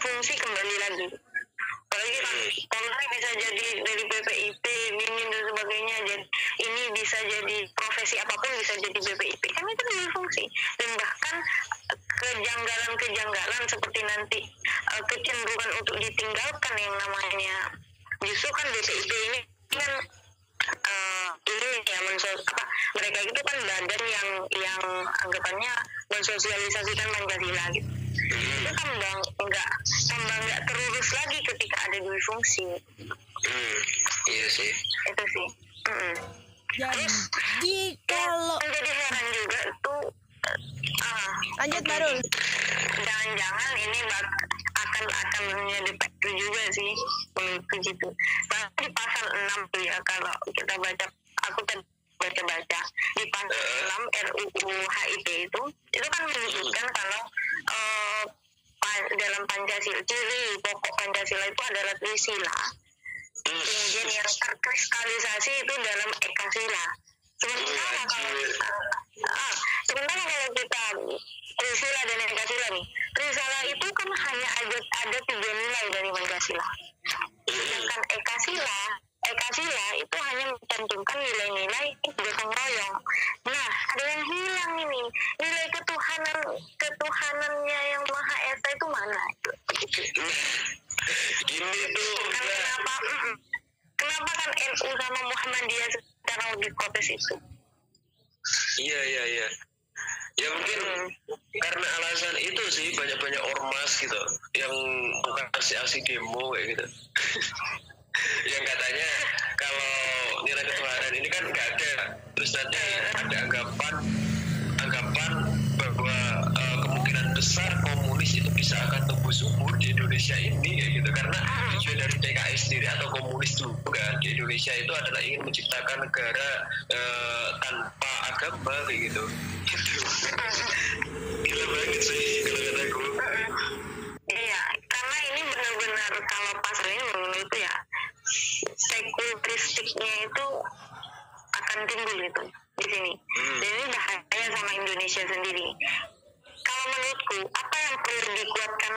fungsi 0.00 0.34
kembali 0.36 0.76
lagi 0.84 1.06
apalagi 1.90 2.18
kan 2.22 2.36
bisa 3.10 3.30
jadi 3.34 3.66
dari 3.82 4.02
BPIP 4.06 4.64
minim 4.94 5.26
dan 5.26 5.42
sebagainya. 5.50 5.96
Jadi 6.06 6.24
ini 6.62 6.82
bisa 6.94 7.18
jadi 7.26 7.56
profesi 7.74 8.16
apa 8.22 8.34
pun 8.38 8.50
bisa 8.62 8.74
jadi 8.78 8.98
BPIP 8.98 9.42
kan 9.50 9.66
itu 9.66 9.84
fungsi. 10.14 10.44
Dan 10.78 10.90
bahkan 10.94 11.36
kejanggalan-kejanggalan 12.22 13.62
seperti 13.66 14.00
nanti 14.06 14.40
uh, 14.94 15.02
kecenderungan 15.02 15.70
untuk 15.82 15.96
ditinggalkan 15.98 16.74
yang 16.78 16.94
namanya 16.94 17.56
justru 18.22 18.50
kan 18.54 18.66
BPIP 18.70 19.10
ini 19.10 19.40
kan 19.74 19.92
uh, 20.68 21.30
ini 21.48 21.68
ya 21.86 21.98
mensos 22.08 22.40
apa 22.44 22.64
mereka 22.98 23.18
itu 23.24 23.40
kan 23.40 23.58
badan 23.64 24.02
yang 24.04 24.28
yang 24.54 24.82
anggapannya 25.24 25.72
mensosialisasikan 26.10 27.08
Pancasila 27.14 27.64
gitu. 27.74 27.90
Itu 28.30 28.70
kan 28.76 28.88
bang 29.00 29.20
enggak 29.40 29.70
tambah 30.06 30.36
enggak 30.44 30.60
terurus 30.68 31.08
lagi 31.16 31.38
ketika 31.42 31.76
ada 31.88 31.98
dua 32.02 32.18
fungsi. 32.28 32.66
Hmm, 33.40 33.78
iya 34.28 34.46
sih. 34.48 34.72
Itu 35.10 35.24
sih. 35.26 35.48
Mm 35.90 36.40
jadi 36.70 37.98
kalau 38.06 38.56
menjadi 38.62 38.92
heran 38.94 39.26
juga 39.34 39.60
tuh 39.82 40.02
uh, 41.02 41.30
lanjut 41.58 41.82
okay. 41.82 41.90
baru 41.90 42.10
jangan-jangan 43.02 43.72
ini 43.74 43.98
bak 44.06 44.24
akan 45.08 45.08
akan 45.24 45.42
menjadi 45.64 45.92
juga 46.36 46.62
sih 46.76 46.92
menurutku 47.32 47.76
gitu. 47.80 48.08
Tapi 48.52 48.84
di 48.84 48.88
pasal 48.92 49.24
6 49.64 49.72
tuh 49.72 49.82
ya 49.82 49.96
kalau 50.04 50.34
kita 50.52 50.74
baca 50.76 51.06
aku 51.48 51.60
kan 51.64 51.78
baca-baca 52.20 52.80
di 53.16 53.24
pasal 53.32 53.60
6 54.12 54.26
RUU 54.28 54.72
HIP 54.76 55.26
itu 55.48 55.62
itu 55.96 56.06
kan 56.12 56.22
menyebutkan 56.28 56.86
kalau 56.92 57.22
uh, 57.72 58.24
dalam 59.16 59.42
Pancasila 59.48 60.00
ciri 60.04 60.44
pokok 60.60 60.92
Pancasila 61.00 61.44
itu 61.48 61.62
adalah 61.72 61.94
Trisila. 61.96 62.56
Kemudian 63.40 64.08
yang 64.20 64.28
terkristalisasi 64.28 65.52
itu 65.64 65.74
dalam 65.80 66.10
Ekasila 66.12 66.84
sementara 67.40 68.02
kalau 68.04 68.44
ah, 69.24 69.54
sementara 69.88 70.22
kalau 70.24 70.48
kita 70.54 70.84
Trisila 71.60 72.00
dan 72.08 72.20
Ekasila 72.24 72.68
nih 72.76 72.86
Trisila 73.16 73.58
itu 73.68 73.86
kan 73.92 74.08
hanya 74.12 74.48
ada 74.64 74.78
ada 74.78 75.18
tiga 75.28 75.50
nilai 75.50 75.84
dari 75.92 76.08
Pancasila 76.12 76.66
sedangkan 77.48 78.02
Ekasila 78.12 78.80
Ekasila 79.20 79.86
itu 80.00 80.16
hanya 80.16 80.44
mencantumkan 80.48 81.18
nilai-nilai 81.20 81.86
gotong 82.02 82.50
royong. 82.50 82.96
Nah, 83.46 83.70
ada 83.92 84.04
yang 84.16 84.24
hilang 84.24 84.72
ini. 84.80 85.02
Nilai 85.38 85.66
ketuhanan 85.70 86.38
ketuhanannya 86.80 87.80
yang 87.92 88.02
Maha 88.08 88.36
Esa 88.48 88.68
itu 88.72 88.86
mana? 88.88 89.22
Ini 91.52 91.84
tuh 91.94 92.12
kenapa? 92.32 92.94
Kenapa 94.00 94.30
kan 94.32 94.50
NU 94.56 94.88
sama 94.96 95.20
Muhammadiyah 95.20 95.88
sekarang 95.92 96.50
lebih 97.28 97.59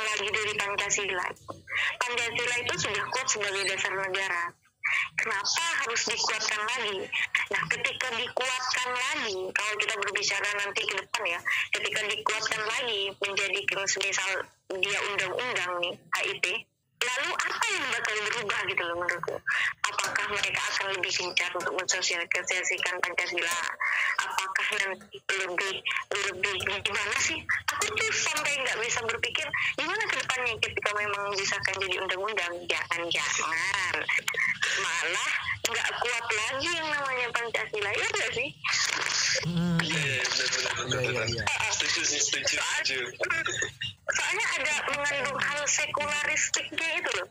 lagi 0.04 0.28
dari 0.28 0.54
Pancasila? 0.60 1.28
Pancasila 2.00 2.56
itu 2.60 2.74
sudah 2.76 3.06
kuat 3.10 3.28
sebagai 3.32 3.64
dasar 3.72 3.94
negara. 3.96 4.44
Kenapa 5.16 5.64
harus 5.80 6.02
dikuatkan 6.12 6.62
lagi? 6.68 7.08
Nah, 7.56 7.64
ketika 7.72 8.08
dikuatkan 8.20 8.90
lagi, 8.92 9.38
kalau 9.56 9.74
kita 9.80 9.96
berbicara 9.96 10.50
nanti 10.60 10.82
ke 10.84 10.96
depan 11.00 11.24
ya, 11.24 11.40
ketika 11.72 12.00
dikuatkan 12.04 12.62
lagi 12.68 13.02
menjadi 13.24 13.60
misal 14.04 14.30
dia 14.84 15.00
undang-undang 15.08 15.72
nih, 15.80 15.96
HIP, 16.20 16.46
lalu 17.04 17.30
apa 17.36 17.66
yang 17.70 17.86
bakal 17.92 18.16
berubah 18.32 18.60
gitu 18.68 18.82
loh 18.88 18.96
menurutku? 19.00 19.36
Apakah 19.84 20.26
mereka 20.32 20.62
akan 20.74 20.88
lebih 20.96 21.12
gencar 21.12 21.52
untuk 21.56 21.74
mensosialisasikan 21.76 22.96
Pancasila? 23.04 23.58
Apakah 24.24 24.68
nanti 24.80 25.18
lebih 25.44 25.76
lebih 26.12 26.56
gimana 26.84 27.16
sih? 27.20 27.40
Aku 27.76 27.86
tuh 27.92 28.12
sampai 28.12 28.52
nggak 28.64 28.78
bisa 28.82 29.00
berpikir 29.04 29.48
gimana 29.80 30.04
ke 30.08 30.16
depannya 30.24 30.54
ketika 30.60 30.90
memang 30.96 31.24
disahkan 31.36 31.76
jadi 31.78 31.96
undang-undang? 32.00 32.54
Jangan-jangan. 32.68 33.94
Malah 34.82 35.53
nggak 35.64 35.90
kuat 35.96 36.26
lagi 36.28 36.70
yang 36.70 36.88
namanya 36.92 37.28
pancasila 37.32 37.90
ya 37.92 38.06
nggak 38.08 38.32
sih 38.36 38.50
Hmm, 39.44 39.76
Iya, 39.82 40.24
benar 40.24 40.48
benar 40.56 40.74
benar. 40.78 41.02
Iya, 41.04 41.04
iya, 41.04 41.24
benar. 41.26 41.28
iya. 41.28 41.44
Setuju 41.74 42.02
sih, 42.06 42.22
setuju, 42.22 42.56
setuju. 42.64 43.00
soalnya 44.08 44.46
ada 44.56 44.74
mengandung 44.94 45.40
hal 45.42 45.60
sekularistiknya 45.68 46.88
itu 47.02 47.12
loh 47.20 47.28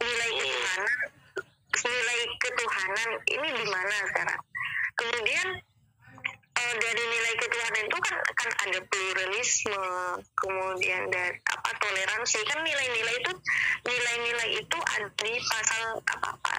nilai 0.00 0.30
ketuhanan 0.32 0.80
nilai 1.76 2.20
ketuhanan 2.40 3.10
ini 3.26 3.48
di 3.52 3.64
mana 3.68 3.96
sekarang 4.08 4.40
kemudian 4.96 5.46
eh, 6.52 6.74
dari 6.76 7.04
nilai 7.08 7.34
ketuhanan 7.40 7.84
itu 7.88 7.98
kan 8.02 8.16
kan 8.36 8.50
ada 8.68 8.78
pluralisme 8.88 9.86
kemudian 10.36 11.02
dari 11.08 11.36
apa 11.48 11.70
toleransi. 11.80 12.38
Kan 12.48 12.60
nilai-nilai 12.60 13.14
itu 13.20 13.32
nilai-nilai 13.88 14.48
itu 14.60 14.78
ada 14.78 15.08
di 15.20 15.32
pasal 15.40 16.00
apa, 16.04 16.28
apa 16.36 16.52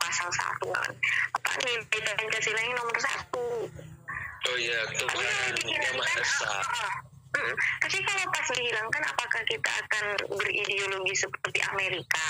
pasal 0.00 0.28
satu. 0.34 0.70
Kan 0.74 0.92
apa 1.36 1.50
nilai 1.62 2.14
pancasila 2.16 2.60
yang 2.60 2.74
nomor 2.74 2.98
satu. 2.98 3.46
Oh 4.46 4.56
iya, 4.58 4.78
Tuhan 4.94 5.54
yang 5.66 5.94
Maha 5.98 6.22
Esa. 6.22 6.46
apa? 6.46 6.86
Mm, 7.36 7.54
tapi 7.82 7.98
kalau 8.06 8.24
pas 8.30 8.48
dihilangkan 8.54 9.02
apakah 9.10 9.42
kita 9.44 9.70
akan 9.84 10.04
berideologi 10.30 11.14
seperti 11.18 11.60
Amerika? 11.66 12.28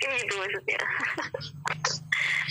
Kan 0.00 0.10
gitu 0.16 0.34
maksudnya 0.36 0.80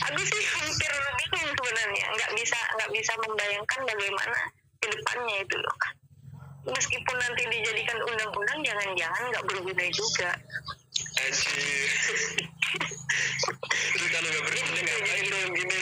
aku 0.10 0.22
sih 0.26 0.44
hampir 0.58 0.92
bingung 1.18 1.54
sebenarnya. 1.54 2.06
Nggak 2.18 2.32
bisa 2.38 2.60
nggak 2.76 2.90
bisa 2.94 3.14
membayangkan 3.22 3.80
bagaimana 3.86 4.40
ke 4.80 4.88
depannya 4.90 5.36
itu 5.44 5.58
loh 5.60 5.78
meskipun 6.68 7.16
nanti 7.18 7.44
dijadikan 7.48 7.98
undang-undang 8.04 8.60
jangan-jangan 8.62 9.24
nggak 9.32 9.46
berguna 9.48 9.86
juga. 9.96 10.30
Anjir. 11.20 11.90
Terus 13.96 14.10
kalau 14.12 14.28
nggak 14.30 14.44
berguna 14.44 14.80
ngapain 14.84 15.26
dong 15.32 15.52
gini? 15.56 15.80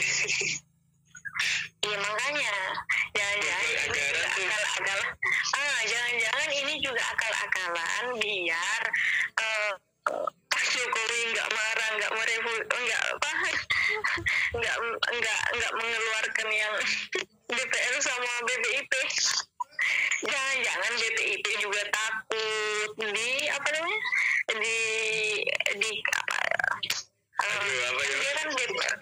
Iya 1.78 1.98
makanya. 1.98 2.54
Jangan-jangan 3.14 3.66
ini 3.70 3.86
juga 3.94 4.22
akal-akalan. 4.30 5.10
Ah 5.54 5.80
jangan-jangan 5.86 6.50
ini 6.52 6.74
juga 6.82 7.02
akal-akalan 7.14 8.04
biar 8.18 8.82
eh, 9.38 9.72
Jokowi 10.78 11.20
nggak 11.34 11.48
marah 11.50 11.88
nggak 11.98 12.12
merevu 12.14 12.52
nggak 12.62 13.02
apa 13.12 13.30
nggak 14.58 14.76
nggak 15.18 15.40
nggak 15.58 15.72
mengeluarkan 15.74 16.48
yang 16.54 16.74
DPR 17.54 17.96
sama 17.98 18.32
BPIP 18.44 18.92
jangan-jangan 20.18 20.92
BPIP 20.98 21.46
juga 21.62 21.82
takut. 21.88 22.90
Di 22.98 23.30
apa 23.48 23.68
namanya? 23.70 24.00
Di 24.58 24.76
di 25.78 25.90
apa 26.02 26.36
Aduh, 27.38 27.80
apa 27.94 28.02
ya? 28.02 28.14
dia 28.18 28.32
kan 28.34 28.48
DPR 28.50 28.94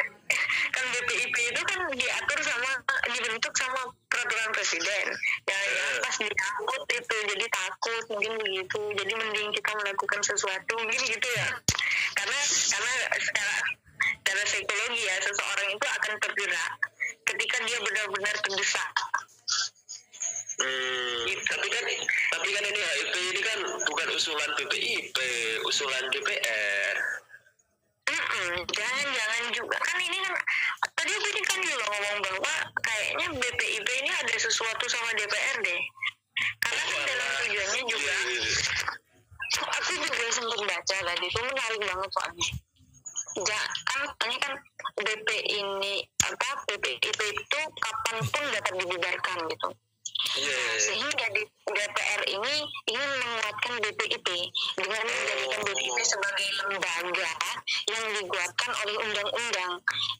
kan 0.76 0.84
BPIP 0.92 1.36
itu 1.56 1.60
kan 1.64 1.80
diatur 1.96 2.40
sama 2.44 2.70
dibentuk 3.08 3.54
sama 3.56 3.80
peraturan 4.12 4.50
presiden. 4.52 5.06
Ya 5.48 5.56
ya 5.56 5.84
Eh. 5.96 6.00
pas 6.04 6.16
ditakut 6.20 6.82
itu 6.92 7.16
jadi 7.32 7.46
takut 7.48 8.04
mungkin 8.12 8.32
begitu. 8.36 8.80
Jadi 8.92 9.12
mending 9.16 9.48
kita 9.56 9.70
melakukan 9.80 10.20
sesuatu 10.20 10.72
mungkin 10.76 11.00
gitu 11.08 11.28
ya 11.32 11.48
banget 42.12 42.54
soalnya 43.36 43.48
ja, 43.52 43.60
kan 43.84 44.00
katanya 44.08 44.38
kan 44.48 44.52
BP 44.96 45.28
ini 45.60 45.94
apa 46.24 46.48
BPIP 46.72 47.20
itu 47.36 47.60
kapan 47.84 48.16
pun 48.24 48.44
dapat 48.48 48.72
dibubarkan 48.80 49.38
gitu 49.52 49.68
Iya, 50.36 50.48
iya, 50.48 50.56
iya. 50.56 50.80
sehingga 50.80 51.26
di 51.34 51.42
DPR 51.44 52.22
ini 52.28 52.54
ingin 52.88 53.10
menguatkan 53.20 53.72
BPIP 53.84 54.28
dengan 54.80 55.02
menjadikan 55.04 55.60
BPIP 55.66 55.98
sebagai 56.02 56.48
lembaga 56.62 57.32
yang 57.90 58.04
dikuatkan 58.16 58.70
oleh 58.84 58.96
undang-undang. 59.02 59.72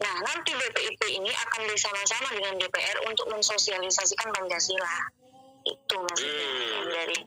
Nah, 0.05 0.15
nanti 0.27 0.51
BPIP 0.53 1.03
ini 1.17 1.31
akan 1.33 1.61
bersama-sama 1.71 2.29
dengan 2.33 2.55
DPR 2.61 2.99
untuk 3.09 3.27
mensosialisasikan 3.33 4.29
Pancasila. 4.37 4.97
Itu 5.65 5.97
maksudnya 5.99 6.47
Hmm. 6.47 6.87
dari 6.93 7.19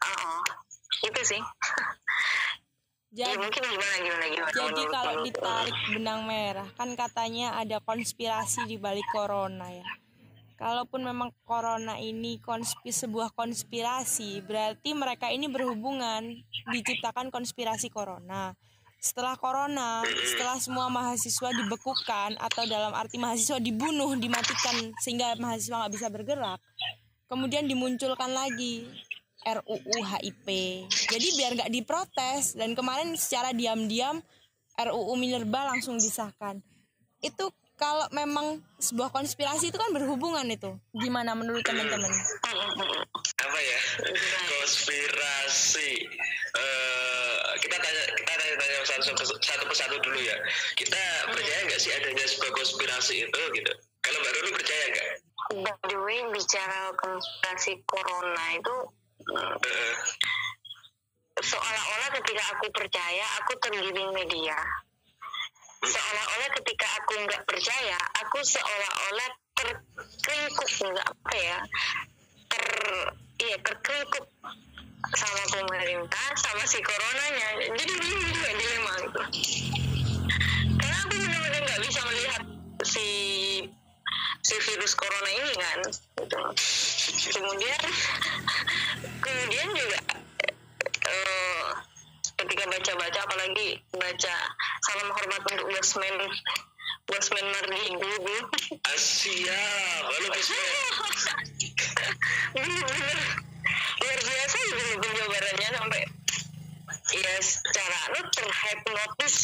Oh, 0.00 0.40
itu 1.04 1.20
sih. 1.36 1.40
ya 3.10 3.26
Jadi 3.30 3.42
mungkin 3.42 3.62
gimana 3.66 3.96
gimana 3.98 4.24
gimana. 4.30 4.52
Jadi 4.54 4.82
kalau 4.86 5.14
ditarik 5.26 5.78
benang 5.94 6.20
merah 6.26 6.68
kan 6.78 6.90
katanya 6.94 7.58
ada 7.58 7.82
konspirasi 7.82 8.66
di 8.70 8.78
balik 8.78 9.06
corona 9.10 9.66
ya. 9.70 9.86
Kalaupun 10.60 11.00
memang 11.00 11.32
corona 11.48 11.96
ini 11.96 12.36
konspi 12.36 12.92
sebuah 12.92 13.32
konspirasi, 13.32 14.44
berarti 14.44 14.92
mereka 14.92 15.32
ini 15.32 15.48
berhubungan 15.48 16.36
diciptakan 16.68 17.32
konspirasi 17.32 17.88
corona. 17.88 18.52
Setelah 19.00 19.40
corona, 19.40 20.04
setelah 20.04 20.60
semua 20.60 20.92
mahasiswa 20.92 21.48
dibekukan 21.56 22.36
atau 22.36 22.68
dalam 22.68 22.92
arti 22.92 23.16
mahasiswa 23.16 23.56
dibunuh, 23.56 24.12
dimatikan 24.20 24.92
sehingga 25.00 25.32
mahasiswa 25.40 25.80
nggak 25.80 25.94
bisa 25.96 26.12
bergerak, 26.12 26.60
kemudian 27.24 27.64
dimunculkan 27.64 28.28
lagi 28.28 28.84
RUU 29.44 29.98
HIP. 30.04 30.46
Jadi 30.88 31.26
biar 31.36 31.50
nggak 31.56 31.72
diprotes 31.72 32.54
dan 32.56 32.76
kemarin 32.76 33.16
secara 33.16 33.56
diam-diam 33.56 34.20
RUU 34.76 35.14
Minerba 35.16 35.70
langsung 35.72 35.96
disahkan. 35.96 36.60
Itu 37.20 37.52
kalau 37.80 38.04
memang 38.12 38.60
sebuah 38.76 39.08
konspirasi 39.08 39.72
itu 39.72 39.78
kan 39.80 39.92
berhubungan 39.96 40.44
itu. 40.48 40.76
Gimana 40.92 41.32
menurut 41.32 41.64
teman-teman? 41.64 42.12
apa 43.40 43.58
ya 43.58 43.78
konspirasi 44.60 46.06
Eh, 46.50 47.50
kita 47.62 47.78
tanya 47.78 48.04
kita 48.10 48.32
tanya, 48.34 48.54
tanya 48.58 48.76
satu, 48.82 49.02
satu, 49.14 49.34
satu 49.38 49.64
persatu 49.70 49.96
dulu 50.02 50.18
ya 50.18 50.34
kita 50.74 50.98
percaya 51.30 51.62
nggak 51.62 51.78
sih 51.78 51.94
adanya 51.94 52.26
sebuah 52.26 52.52
konspirasi 52.58 53.14
itu 53.22 53.40
gitu 53.54 53.72
kalau 54.02 54.18
mbak 54.18 54.32
Ruru 54.34 54.50
percaya 54.58 54.84
nggak 54.90 55.08
By 55.50 55.74
the 55.90 55.98
way, 55.98 56.22
bicara 56.30 56.94
konspirasi 56.94 57.82
corona 57.82 58.46
itu 58.54 58.74
seolah-olah 61.40 62.08
ketika 62.20 62.42
aku 62.54 62.66
percaya 62.70 63.26
aku 63.40 63.52
tergiring 63.58 64.12
media. 64.12 64.56
Seolah-olah 65.80 66.50
ketika 66.60 66.86
aku 67.00 67.12
nggak 67.24 67.42
percaya 67.48 67.96
aku 68.20 68.38
seolah-olah 68.44 69.28
terkringkuk 69.56 70.70
nggak 70.92 71.06
apa 71.08 71.32
ya 71.36 71.58
ter 72.50 72.66
iya 73.40 73.56
terkringkuk 73.64 74.26
sama 75.16 75.42
pemerintah 75.48 76.26
sama 76.36 76.64
si 76.68 76.78
coronanya. 76.84 77.48
Jadi 77.72 77.92
bingung 77.96 78.30
juga 78.30 78.50
dilema 78.52 78.92
gitu. 79.00 79.20
Karena 80.76 80.96
aku 81.00 81.14
benar-benar 81.16 81.60
nggak 81.64 81.80
bisa 81.88 82.00
melihat 82.04 82.42
si 82.84 83.08
si 84.40 84.54
virus 84.56 84.92
corona 84.96 85.30
ini 85.30 85.52
kan 85.56 85.78
gitu. 86.24 86.40
kemudian 87.36 87.80
kemudian 89.20 89.68
juga 89.76 89.98
eh, 91.06 91.68
ketika 92.40 92.64
baca-baca 92.66 93.20
apalagi 93.28 93.68
baca 93.92 94.34
salam 94.88 95.08
hormat 95.12 95.42
untuk 95.52 95.66
bosman 95.68 96.16
bosman 97.04 97.46
Mardigu 97.52 98.00
dulu 98.00 98.38
Asia 98.88 99.62
lalu 100.08 100.28
bisa 100.32 100.56
bener-bener 102.56 103.18
luar 104.00 104.20
biasa 104.24 104.56
gitu 104.56 104.80
loh 104.80 104.96
penjabarannya 105.04 105.68
sampai 105.76 106.02
ya 107.10 107.34
secara 107.42 107.96
anu 108.10 108.20
terhipnotis 108.30 109.34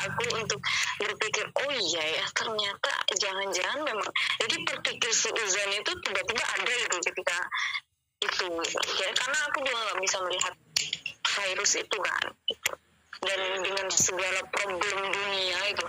aku 0.00 0.24
untuk 0.40 0.60
berpikir 0.96 1.44
oh 1.52 1.72
iya 1.76 2.04
ya 2.20 2.24
ternyata 2.32 2.92
jangan-jangan 3.20 3.84
memang 3.84 4.10
jadi 4.40 4.56
berpikir 4.64 5.12
seuzan 5.12 5.70
itu 5.76 5.92
tiba-tiba 6.00 6.44
ada 6.56 6.72
gitu 6.72 6.96
ketika 7.12 7.36
itu 8.20 8.46
ya 9.00 9.08
karena 9.16 9.38
aku 9.48 9.58
juga 9.64 9.80
nggak 9.80 9.98
bisa 10.04 10.16
melihat 10.28 10.54
virus 11.40 11.72
itu 11.80 11.98
kan 12.00 12.24
gitu. 12.48 12.72
dan 13.24 13.40
dengan 13.64 13.86
segala 13.92 14.40
problem 14.52 14.98
dunia 15.08 15.58
itu 15.72 15.86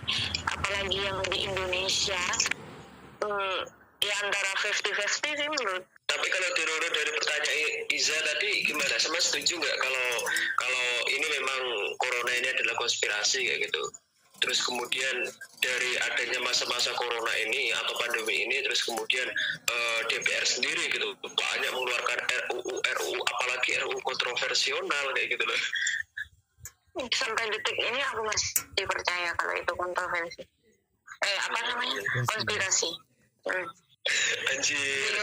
apalagi 0.48 1.00
yang 1.00 1.20
di 1.28 1.38
Indonesia 1.48 2.24
hmm, 3.24 3.60
ya 4.00 4.16
antara 4.24 4.52
50-50 4.64 5.40
sih 5.40 5.50
menurut 5.52 5.84
tapi 6.08 6.28
kalau 6.28 6.50
dirunut 6.56 6.92
dari 6.92 7.12
pertanyaan 7.16 7.72
Iza 7.92 8.18
tadi 8.24 8.50
gimana 8.68 8.96
sama 9.00 9.20
setuju 9.20 9.60
nggak 9.60 9.78
kalau 9.80 10.08
kalau 10.60 10.86
ini 11.08 11.28
memang 11.40 11.62
corona 12.00 12.32
ini 12.36 12.48
adalah 12.52 12.76
konspirasi 12.80 13.44
kayak 13.48 13.60
gitu 13.68 13.84
terus 14.42 14.60
kemudian 14.66 15.16
dari 15.62 15.92
adanya 16.02 16.42
masa-masa 16.42 16.90
corona 16.98 17.34
ini 17.46 17.70
atau 17.78 17.94
pandemi 18.02 18.42
ini 18.42 18.58
terus 18.66 18.82
kemudian 18.82 19.30
eh, 19.70 20.00
DPR 20.10 20.46
sendiri 20.46 20.90
gitu 20.90 21.14
banyak 21.22 21.72
mengeluarkan 21.72 22.20
RUU 22.50 22.74
RUU 22.82 23.18
apalagi 23.22 23.70
RUU 23.86 23.98
kontroversial 24.02 24.82
kayak 25.14 25.38
gitu 25.38 25.44
loh. 25.46 25.60
Sampai 27.14 27.48
detik 27.54 27.78
ini 27.78 28.02
aku 28.12 28.22
masih 28.26 28.84
percaya 28.84 29.32
kalau 29.38 29.54
itu 29.56 29.74
kontroversi. 29.78 30.44
Eh 31.22 31.38
apa 31.40 31.60
namanya? 31.72 32.02
Konspirasi. 32.26 32.90
Hmm. 33.48 33.66
Anjir. 34.50 35.14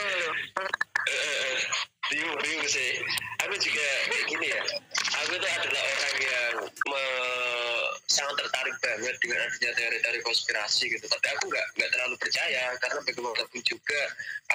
Bingung 2.09 2.39
bingung 2.41 2.69
sih. 2.69 3.05
Aku 3.45 3.55
juga 3.61 3.87
kayak 4.09 4.25
gini 4.31 4.47
ya. 4.49 4.63
Aku 5.25 5.37
tuh 5.37 5.51
adalah 5.51 5.83
orang 5.83 6.17
yang 6.23 6.55
me- 6.89 7.91
sangat 8.09 8.41
tertarik 8.41 8.77
banget 8.81 9.15
dengan 9.21 9.39
adanya 9.45 9.71
teori-teori 9.77 10.21
konspirasi 10.25 10.89
gitu. 10.89 11.05
Tapi 11.05 11.27
aku 11.37 11.53
nggak 11.53 11.67
nggak 11.77 11.91
terlalu 11.93 12.17
percaya 12.17 12.73
karena 12.81 12.99
bagaimanapun 13.05 13.61
juga 13.61 14.01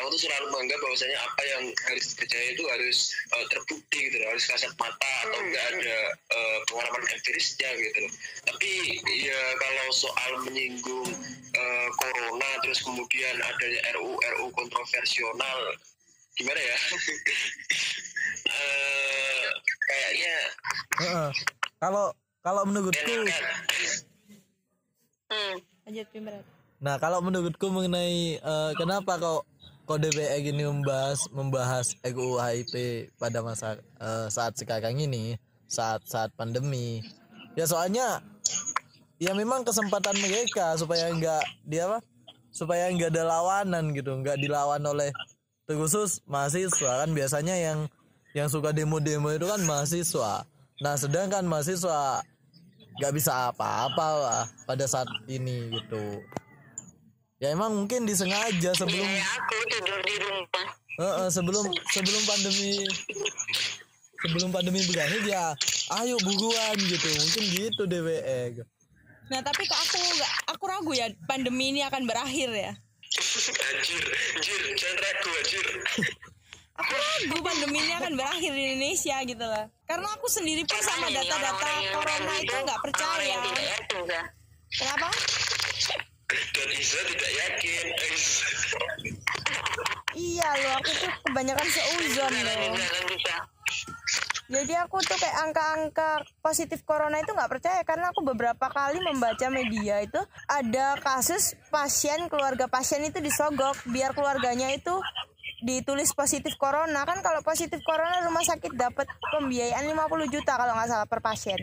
aku 0.02 0.06
tuh 0.18 0.22
selalu 0.26 0.46
menganggap 0.50 0.80
bahwasanya 0.82 1.18
apa 1.22 1.42
yang 1.46 1.64
harus 1.86 2.06
dipercaya 2.12 2.46
itu 2.58 2.64
harus 2.66 2.98
eh, 3.38 3.46
terbukti 3.54 3.98
gitu 4.10 4.18
loh. 4.18 4.28
Harus 4.34 4.46
kasat 4.50 4.74
mata 4.82 5.12
atau 5.30 5.40
nggak 5.46 5.66
ada 5.78 6.00
eh, 6.10 6.58
pengalaman 6.66 7.04
empirisnya 7.14 7.70
gitu 7.78 7.98
loh. 8.10 8.14
Tapi 8.50 8.72
ya 9.22 9.42
kalau 9.62 9.86
soal 9.94 10.32
menyinggung 10.50 11.14
eh, 11.64 11.88
corona 11.96 12.50
terus 12.60 12.84
kemudian 12.84 13.36
adanya 13.40 13.80
RU 13.96 14.20
RU 14.20 14.46
kontroversial 14.52 15.32
gimana 16.36 16.60
ya 16.60 16.78
Eh, 18.44 19.46
kayaknya 19.88 20.36
Heeh. 21.00 21.30
Kalau 21.80 22.12
kalau 22.44 22.68
menurutku 22.68 23.16
hmm. 25.32 25.56
lanjut 25.88 26.08
Pimret 26.12 26.44
Nah, 26.84 27.00
kalau 27.00 27.24
menurutku 27.24 27.72
mengenai 27.72 28.44
eh, 28.44 28.72
kenapa 28.76 29.16
kok 29.16 29.48
kok 29.88 30.00
DPR 30.04 30.44
ini 30.44 30.68
membahas 30.68 31.32
membahas 31.32 31.96
RUU 32.04 32.36
HIP 32.40 32.76
pada 33.16 33.40
masa 33.40 33.80
eh, 33.80 34.28
saat 34.28 34.60
sekarang 34.60 35.00
ini, 35.00 35.40
saat 35.72 36.04
saat 36.04 36.36
pandemi. 36.36 37.00
Ya 37.56 37.64
soalnya 37.64 38.20
ya 39.18 39.32
memang 39.38 39.66
kesempatan 39.66 40.16
mereka 40.22 40.78
supaya 40.78 41.10
enggak 41.10 41.44
dia 41.66 41.90
apa? 41.90 42.00
Supaya 42.54 42.90
enggak 42.90 43.14
ada 43.14 43.24
lawanan 43.26 43.94
gitu, 43.94 44.14
enggak 44.14 44.38
dilawan 44.38 44.82
oleh 44.86 45.10
terkhusus 45.66 46.22
mahasiswa. 46.30 47.06
Kan 47.06 47.12
biasanya 47.18 47.56
yang 47.58 47.80
yang 48.34 48.50
suka 48.50 48.74
demo-demo 48.74 49.30
itu 49.30 49.46
kan 49.46 49.62
mahasiswa. 49.62 50.46
Nah, 50.82 50.94
sedangkan 50.98 51.46
mahasiswa 51.46 52.26
nggak 53.00 53.14
bisa 53.14 53.50
apa-apa 53.50 54.08
lah 54.22 54.44
pada 54.70 54.86
saat 54.86 55.10
ini 55.26 55.70
gitu. 55.74 56.22
Ya 57.42 57.52
emang 57.52 57.74
mungkin 57.76 58.06
disengaja 58.06 58.72
sebelum 58.78 59.04
ya 59.04 59.26
aku 59.36 59.58
tidur 59.68 60.00
di 60.06 60.16
rumah. 60.22 60.68
Eh, 60.94 61.14
eh, 61.26 61.30
sebelum 61.34 61.66
sebelum 61.92 62.22
pandemi 62.24 62.86
sebelum 64.24 64.50
pandemi 64.54 64.80
berakhir 64.88 65.22
ya 65.26 65.52
ayo 66.00 66.16
buruan 66.22 66.78
gitu. 66.80 67.10
Mungkin 67.10 67.44
gitu 67.52 67.84
DWE 67.90 68.64
nah 69.34 69.42
tapi 69.42 69.66
kok 69.66 69.74
aku 69.74 69.98
nggak 69.98 70.34
aku 70.54 70.64
ragu 70.70 70.92
ya 70.94 71.10
pandemi 71.26 71.74
ini 71.74 71.82
akan 71.82 72.06
berakhir 72.06 72.54
ya? 72.54 72.72
Anjir 72.78 74.04
anjir 74.38 74.62
jangan 74.78 74.98
ragu 75.02 75.30
anjir. 75.42 75.66
Aku 76.78 76.94
ragu 76.94 77.38
pandemi 77.42 77.82
ini 77.82 77.94
akan 77.98 78.14
berakhir 78.14 78.52
di 78.54 78.62
Indonesia 78.70 79.18
gitu 79.26 79.46
lah 79.46 79.66
karena 79.90 80.08
aku 80.14 80.30
sendiri 80.30 80.62
pun 80.70 80.78
sama 80.86 81.10
data-data 81.10 81.70
corona 81.98 82.34
itu 82.38 82.54
nggak 82.54 82.82
percaya. 82.86 83.38
kenapa? 84.70 85.10
Dan 86.34 86.70
Isa 86.78 87.00
tidak 87.10 87.32
yakin 87.34 87.86
iya 90.14 90.50
loh 90.62 90.74
aku 90.78 90.90
tuh 90.98 91.12
kebanyakan 91.30 91.68
seuzon 91.74 92.34
loh 92.34 92.58
jadi 94.52 94.84
aku 94.84 95.00
tuh 95.00 95.16
kayak 95.16 95.38
angka-angka 95.50 96.10
positif 96.44 96.84
corona 96.84 97.20
itu 97.24 97.32
nggak 97.32 97.52
percaya 97.52 97.80
karena 97.88 98.12
aku 98.12 98.22
beberapa 98.28 98.68
kali 98.68 99.00
membaca 99.00 99.48
media 99.48 100.04
itu 100.04 100.20
ada 100.52 101.00
kasus 101.00 101.56
pasien 101.72 102.28
keluarga 102.28 102.68
pasien 102.68 103.04
itu 103.08 103.24
disogok 103.24 103.80
biar 103.88 104.12
keluarganya 104.12 104.72
itu 104.76 104.94
ditulis 105.64 106.12
positif 106.12 106.60
corona. 106.60 107.08
Kan 107.08 107.24
kalau 107.24 107.40
positif 107.40 107.80
corona 107.88 108.20
rumah 108.28 108.44
sakit 108.44 108.76
dapat 108.76 109.08
pembiayaan 109.32 109.88
50 109.88 110.28
juta 110.28 110.60
kalau 110.60 110.76
nggak 110.76 110.90
salah 110.92 111.08
per 111.08 111.24
pasien. 111.24 111.58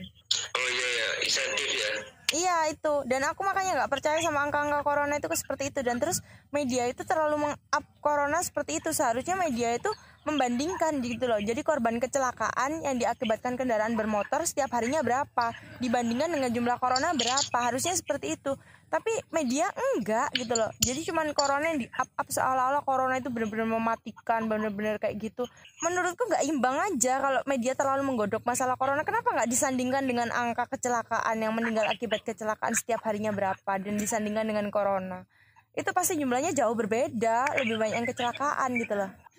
Oh 0.57 0.69
iya 0.73 0.89
ya 0.89 1.09
insentif 1.21 1.69
ya? 1.69 1.93
Iya 2.31 2.57
itu. 2.73 2.95
Dan 3.05 3.29
aku 3.29 3.45
makanya 3.45 3.85
nggak 3.85 3.93
percaya 3.93 4.17
sama 4.25 4.49
angka-angka 4.49 4.81
corona 4.83 5.21
itu 5.21 5.29
seperti 5.37 5.69
itu. 5.69 5.81
Dan 5.85 6.01
terus 6.01 6.25
media 6.49 6.89
itu 6.89 7.05
terlalu 7.05 7.53
meng-up 7.53 7.85
corona 8.01 8.41
seperti 8.41 8.81
itu. 8.81 8.91
Seharusnya 8.91 9.37
media 9.37 9.77
itu 9.77 9.93
membandingkan 10.29 11.01
gitu 11.01 11.25
loh. 11.25 11.41
Jadi 11.41 11.65
korban 11.65 11.97
kecelakaan 11.97 12.85
yang 12.85 13.01
diakibatkan 13.01 13.57
kendaraan 13.57 13.97
bermotor 13.97 14.45
setiap 14.45 14.69
harinya 14.77 15.01
berapa? 15.01 15.57
Dibandingkan 15.81 16.29
dengan 16.29 16.51
jumlah 16.53 16.77
corona 16.77 17.17
berapa? 17.17 17.59
Harusnya 17.59 17.97
seperti 17.97 18.37
itu. 18.37 18.53
Tapi 18.91 19.23
media 19.31 19.71
enggak 19.71 20.35
gitu 20.35 20.51
loh. 20.59 20.69
Jadi 20.83 21.07
cuman 21.07 21.31
corona 21.31 21.71
yang 21.71 21.79
di 21.79 21.87
up 21.95 22.11
up 22.11 22.27
seolah-olah 22.27 22.83
corona 22.83 23.23
itu 23.23 23.31
benar-benar 23.31 23.71
mematikan 23.71 24.51
benar-benar 24.51 24.99
kayak 24.99 25.15
gitu. 25.31 25.47
Menurutku 25.87 26.27
nggak 26.27 26.43
imbang 26.51 26.77
aja 26.91 27.23
kalau 27.23 27.41
media 27.47 27.73
terlalu 27.79 28.03
menggodok 28.03 28.43
masalah 28.43 28.75
corona. 28.75 29.07
Kenapa 29.07 29.31
nggak 29.31 29.47
disandingkan 29.47 30.03
dengan 30.11 30.29
angka 30.35 30.67
kecelakaan 30.75 31.39
yang 31.39 31.55
meninggal 31.55 31.87
akibat 31.87 32.27
kecelakaan 32.27 32.75
setiap 32.75 33.01
harinya 33.07 33.31
berapa 33.31 33.73
dan 33.79 33.95
disandingkan 33.95 34.43
dengan 34.43 34.67
corona? 34.75 35.23
Itu 35.71 35.95
pasti 35.95 36.19
jumlahnya 36.19 36.51
jauh 36.51 36.75
berbeda. 36.75 37.63
Lebih 37.63 37.79
banyak 37.79 37.95
yang 37.95 38.09
kecelakaan 38.11 38.75
gitu 38.75 38.99
loh 38.99 39.30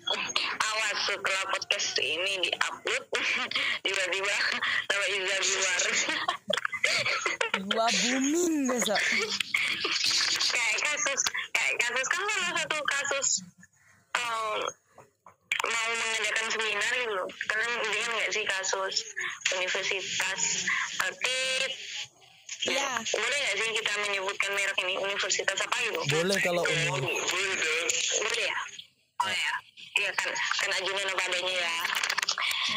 awas 0.58 0.98
setelah 1.06 1.44
podcast 1.54 1.94
ini 2.02 2.32
diupload 2.42 3.04
tiba-tiba 3.86 4.36
sama 4.90 5.06
Iza 5.06 5.36
keluar 5.38 5.82
gua 7.70 7.86
booming 8.02 8.54
besok. 8.66 9.00
Kayak 10.50 10.78
kasus 10.82 11.20
kayak 11.54 11.74
kasus 11.78 12.06
kan 12.10 12.22
salah 12.26 12.50
satu 12.58 12.78
kasus 12.82 13.28
um, 14.18 14.60
mau 15.62 15.90
mengadakan 15.94 16.46
seminar 16.50 16.92
gitu. 16.98 17.24
Kalian 17.46 17.72
lihat 17.86 18.10
nggak 18.10 18.30
sih 18.34 18.44
kasus 18.44 18.94
universitas 19.54 20.40
Aktif 21.06 21.70
Iya. 22.62 22.94
boleh 23.02 23.38
nggak 23.42 23.56
sih 23.58 23.68
kita 23.74 23.92
menyebutkan 24.06 24.50
merek 24.54 24.78
ini? 24.86 24.94
Universitas 24.94 25.58
apa 25.58 25.76
gitu? 25.82 25.98
Boleh 26.14 26.38
kalau 26.42 26.62
umum. 26.62 27.02
boleh 27.02 27.10
boleh 28.22 28.46
ya 28.46 28.58
ya 30.02 30.10
iya 30.10 30.18
kan 30.18 30.30
kan 30.34 30.70
ajunan 30.82 31.06
apa 31.14 31.22
adanya 31.30 31.54
ya. 31.62 31.74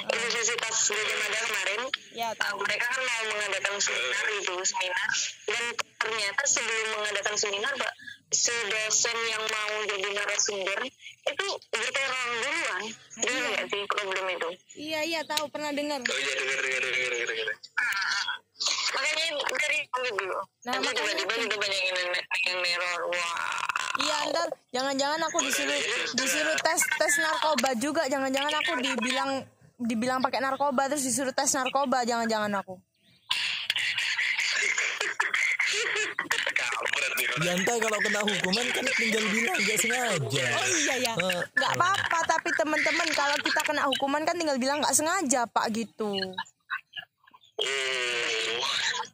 Universitas 0.06 0.76
Gajah 0.94 1.18
Mada 1.18 1.40
kemarin 1.46 1.82
ya 2.14 2.30
tahu. 2.38 2.58
mereka 2.62 2.86
kan 2.86 3.02
mau 3.02 3.24
mengadakan 3.34 3.76
seminar 3.82 4.26
itu 4.30 4.54
seminar. 4.62 5.10
Dan 5.50 5.64
ternyata 5.98 6.44
sebelum 6.46 6.88
mengadakan 7.02 7.36
seminar 7.38 7.74
pak 7.74 7.94
si 8.30 8.54
dosen 8.70 9.18
yang 9.30 9.44
mau 9.46 9.76
jadi 9.90 10.10
narasumber 10.14 10.80
itu 11.26 11.48
berterang 11.74 12.32
duluan. 12.46 12.84
Dia 13.26 13.34
nggak 13.34 13.66
sih 13.74 13.82
problem 13.90 14.26
itu? 14.30 14.50
Iya 14.78 15.00
iya 15.06 15.22
tahu 15.26 15.50
pernah 15.50 15.74
dengar. 15.74 16.06
Oh 16.06 16.20
iya 16.22 16.34
dengar 16.38 16.60
dengar 16.62 16.82
dengar 16.86 17.10
dengar 17.10 17.28
dengar 17.34 17.58
makanya 18.96 19.26
dari 19.36 19.80
dulu. 20.16 20.40
Nah, 20.66 20.74
tiba-tiba 20.80 21.34
itu. 21.36 21.44
kita 21.46 21.56
banyak 21.60 21.82
yang, 21.84 22.00
yang 22.48 22.58
neror. 22.64 23.02
Wah 23.12 23.75
Iya 23.96 24.18
ntar 24.32 24.48
jangan-jangan 24.76 25.20
aku 25.32 25.38
disuruh 25.46 25.80
disuruh 26.16 26.58
tes 26.60 26.82
tes 27.00 27.14
narkoba 27.20 27.70
juga. 27.80 28.04
Jangan-jangan 28.12 28.54
aku 28.60 28.72
dibilang 28.84 29.32
dibilang 29.80 30.20
pakai 30.20 30.40
narkoba 30.44 30.92
terus 30.92 31.04
disuruh 31.08 31.32
tes 31.32 31.52
narkoba. 31.56 32.04
Jangan-jangan 32.04 32.52
aku. 32.60 32.76
Kampret 36.56 37.12
nih 37.20 37.26
orang. 37.28 37.46
Yantai 37.46 37.76
Ya, 37.76 37.84
kalau 37.84 38.00
kena 38.00 38.22
hukuman 38.24 38.66
kan 38.72 38.86
tinggal 38.96 39.26
bilang 39.32 39.58
nggak 39.60 39.80
sengaja. 39.80 40.46
Oh 40.56 40.68
iya 40.68 40.96
ya 41.00 41.14
nggak 41.56 41.72
apa-apa 41.76 42.20
tapi 42.28 42.50
teman-teman 42.56 43.08
kalau 43.16 43.38
kita 43.44 43.62
kena 43.64 43.84
hukuman 43.88 44.22
kan 44.24 44.36
tinggal 44.36 44.58
bilang 44.60 44.78
nggak 44.84 44.96
sengaja 44.96 45.42
pak 45.48 45.66
gitu 45.76 46.16
oh. 47.62 48.64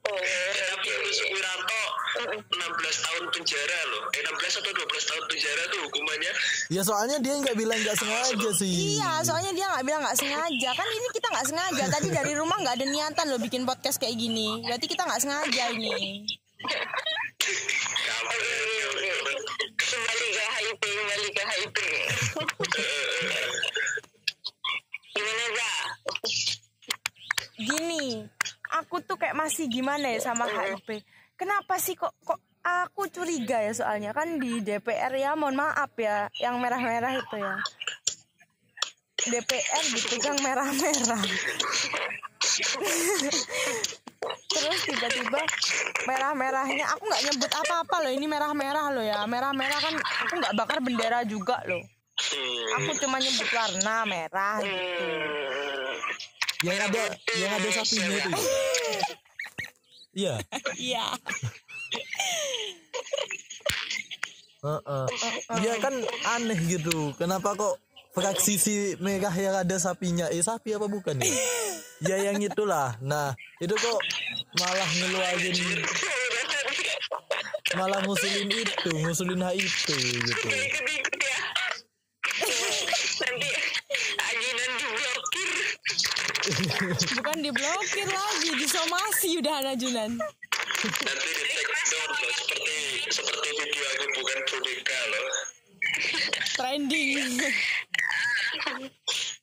Tapi 0.02 0.90
untuk 0.98 1.28
Wiranto 1.30 1.84
16 2.22 3.06
tahun 3.06 3.24
penjara 3.34 3.80
loh. 3.94 4.04
Eh 4.18 4.22
16 4.26 4.60
atau 4.62 4.72
12 4.72 5.10
tahun 5.10 5.24
penjara 5.30 5.64
tuh 5.70 5.80
hukumannya. 5.86 6.32
Ya 6.72 6.82
soalnya 6.82 7.18
dia 7.22 7.34
nggak 7.38 7.58
bilang 7.58 7.78
nggak 7.82 7.98
sengaja 7.98 8.50
sih. 8.58 8.98
Iya 8.98 9.22
soalnya 9.22 9.52
dia 9.54 9.66
nggak 9.70 9.86
bilang 9.86 10.02
nggak 10.02 10.18
sengaja. 10.18 10.70
Kan 10.74 10.88
ini 10.90 11.08
kita 11.14 11.28
nggak 11.30 11.48
sengaja. 11.48 11.84
Tadi 11.92 12.08
dari 12.10 12.34
rumah 12.34 12.58
nggak 12.62 12.76
ada 12.82 12.86
niatan 12.88 13.26
loh 13.30 13.40
bikin 13.42 13.64
podcast 13.68 14.02
kayak 14.02 14.18
gini. 14.18 14.64
Berarti 14.66 14.86
kita 14.90 15.06
nggak 15.06 15.22
sengaja 15.22 15.64
ini 15.76 16.26
kampret 16.62 17.66
kampret. 18.06 19.18
kembali 19.82 20.28
ke 20.30 20.46
HIP 20.46 20.84
kembali 20.84 21.28
ke 21.34 21.44
HIP 21.44 21.78
gimana 25.12 25.46
za 25.58 25.72
gini 27.62 28.06
aku 28.72 28.96
tuh 29.06 29.18
kayak 29.32 29.48
masih 29.48 29.72
gimana 29.72 30.12
ya 30.12 30.20
sama 30.20 30.44
HIP 30.44 31.08
kenapa 31.40 31.80
sih 31.80 31.96
kok 31.96 32.12
kok 32.28 32.36
aku 32.60 33.08
curiga 33.08 33.64
ya 33.64 33.72
soalnya? 33.72 34.12
Kan 34.12 34.44
di 34.44 34.60
DPR 34.60 35.16
ya 35.16 35.40
mohon 35.40 35.56
maaf 35.56 35.96
ya 35.96 36.28
yang 36.44 36.60
merah-merah 36.60 37.16
itu 37.16 37.40
ya. 37.40 37.56
DPR 39.32 39.86
dipegang 39.96 40.36
merah-merah. 40.44 41.24
Terus 44.52 44.80
tiba-tiba 44.86 45.42
merah-merahnya 46.06 46.86
aku 46.92 47.08
nggak 47.08 47.24
nyebut 47.32 47.52
apa-apa 47.56 47.96
loh 48.04 48.12
ini 48.12 48.28
merah-merah 48.28 48.92
loh 48.92 49.06
ya. 49.08 49.24
Merah-merah 49.24 49.80
kan 49.80 49.96
aku 49.96 50.34
nggak 50.44 50.54
bakar 50.60 50.84
bendera 50.84 51.24
juga 51.24 51.64
loh. 51.64 51.82
Aku 52.84 53.00
cuma 53.00 53.18
nyebut 53.18 53.48
warna 53.56 54.04
merah 54.04 54.60
gitu. 54.60 55.08
Yang 56.68 56.80
ada 56.92 57.04
yang 57.42 57.52
ada 57.58 57.70
sapinya 57.74 58.12
itu 58.12 58.30
iya 60.16 60.36
iya 60.78 61.06
Heeh. 64.62 65.06
Iya 65.58 65.74
kan 65.82 65.90
aneh 66.38 66.60
gitu. 66.70 67.18
Kenapa 67.18 67.58
kok 67.58 67.82
fraksi 68.14 68.62
si 68.62 68.94
merah 69.02 69.34
yang 69.34 69.58
ada 69.58 69.76
sapinya? 69.82 70.30
Eh 70.30 70.46
sapi 70.46 70.78
apa 70.78 70.86
bukan 70.86 71.18
ya? 71.18 71.34
ya 72.06 72.30
yang 72.30 72.38
itulah. 72.38 72.94
Nah 73.02 73.34
itu 73.58 73.74
kok 73.74 74.00
malah 74.62 74.90
ngeluarin 75.02 75.82
malah 77.76 78.00
ngusulin 78.04 78.52
itu, 78.52 78.92
ngusulin 79.00 79.42
HIP 79.48 79.88
gitu. 80.28 80.48
ikut-ikut 80.52 81.22
ya 81.24 81.40
nanti 83.24 83.50
ajudan 84.20 84.72
diblokir 84.76 85.52
bukan 87.18 87.38
diblokir 87.42 88.08
lagi 88.10 88.50
disomasi 88.60 89.42
udah 89.42 89.54
ada 89.66 89.74
Junan. 89.74 90.18
Nanti 90.82 91.30
di 91.34 91.44
take 91.50 91.74
down 91.90 92.10
loh 92.10 92.34
seperti 92.38 92.78
seperti 93.10 93.50
video 93.58 93.86
aku 93.86 94.06
bukan 94.22 94.40
boneka 94.46 95.00
loh. 95.10 95.30
Trending. 96.58 97.34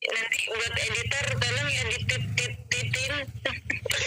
Nanti 0.09 0.41
buat 0.47 0.75
editor 0.79 1.27
tolong 1.43 1.69
ya 1.69 1.83
ditit-tit-titin 1.91 3.13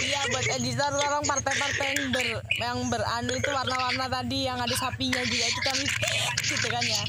iya 0.02 0.22
buat 0.32 0.48
editor 0.56 0.92
tolong 0.96 1.26
partai-partai 1.28 1.88
yang 1.94 2.10
ber 2.16 2.28
yang 2.64 2.78
beranu 2.88 3.32
itu 3.36 3.50
warna-warna 3.52 4.06
tadi 4.08 4.40
yang 4.48 4.60
ada 4.60 4.76
sapinya 4.78 5.22
juga 5.28 5.46
itu 5.52 5.62
kami 5.68 5.86
gitu 6.48 6.68
kan 6.72 6.84
ya. 6.86 7.04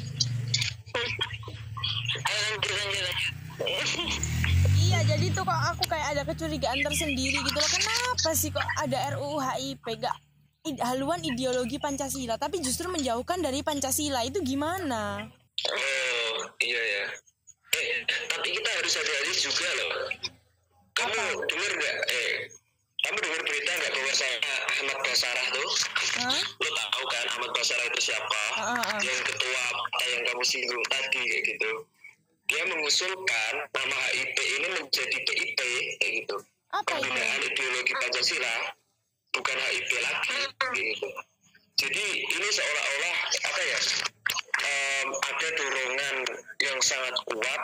Ayo 2.22 2.38
lanjut 2.42 2.72
lanjut 2.74 3.02
lanjut 3.06 4.71
jadi 5.06 5.26
tuh 5.34 5.42
kok 5.42 5.60
aku 5.74 5.84
kayak 5.90 6.06
ada 6.14 6.22
kecurigaan 6.26 6.80
tersendiri 6.82 7.38
gitu 7.42 7.58
loh. 7.58 7.70
Kenapa 7.70 8.30
sih 8.38 8.50
kok 8.54 8.64
ada 8.78 9.18
RUU 9.18 9.38
HIP 9.42 9.84
gak 9.98 10.16
haluan 10.78 11.18
ideologi 11.26 11.82
Pancasila 11.82 12.38
tapi 12.38 12.62
justru 12.62 12.86
menjauhkan 12.86 13.42
dari 13.42 13.66
Pancasila. 13.66 14.22
Itu 14.22 14.40
gimana? 14.46 15.26
Oh 15.70 16.36
iya 16.62 16.82
ya. 16.82 17.04
Eh 17.72 17.86
tapi 18.30 18.48
kita 18.54 18.68
harus 18.68 18.92
hati-hati 18.94 19.34
juga 19.42 19.68
loh. 19.82 19.92
Kamu 20.92 21.22
dengar 21.50 21.72
nggak? 21.78 21.96
Eh 22.06 22.32
kamu 23.02 23.18
dengar 23.18 23.40
berita 23.42 23.70
nggak 23.74 23.92
bahwa 23.96 24.12
saya 24.14 24.36
Ahmad 24.78 24.98
Basarah 25.02 25.46
tuh? 25.50 25.70
Hah? 26.12 26.42
lo 26.62 26.70
tahu 26.70 27.04
kan 27.10 27.24
Ahmad 27.34 27.50
Basarah 27.56 27.86
itu 27.90 28.00
siapa? 28.12 28.42
Ah, 28.54 28.78
ah. 28.78 29.00
yang 29.02 29.20
ketua 29.26 29.62
partai 29.74 30.08
yang 30.14 30.22
kamu 30.30 30.44
singgung 30.46 30.84
tadi 30.86 31.20
kayak 31.26 31.42
gitu 31.56 31.72
dia 32.52 32.68
mengusulkan 32.68 33.52
nama 33.72 33.98
HIP 34.12 34.36
ini 34.36 34.68
menjadi 34.76 35.18
PIP 35.24 35.56
kayak 35.96 36.12
gitu. 36.20 36.36
Apa 36.68 37.00
itu 37.00 37.00
pembinaan 37.00 37.40
ideologi 37.48 37.92
Pancasila 37.96 38.54
bukan 39.32 39.56
HIP 39.56 39.90
lagi 40.04 40.40
gitu. 40.76 41.08
Jadi 41.80 42.04
ini 42.28 42.48
seolah-olah 42.52 43.18
apa 43.40 43.60
ya 43.64 43.80
em, 44.68 45.08
ada 45.16 45.48
dorongan 45.56 46.16
yang 46.60 46.78
sangat 46.84 47.16
kuat 47.24 47.62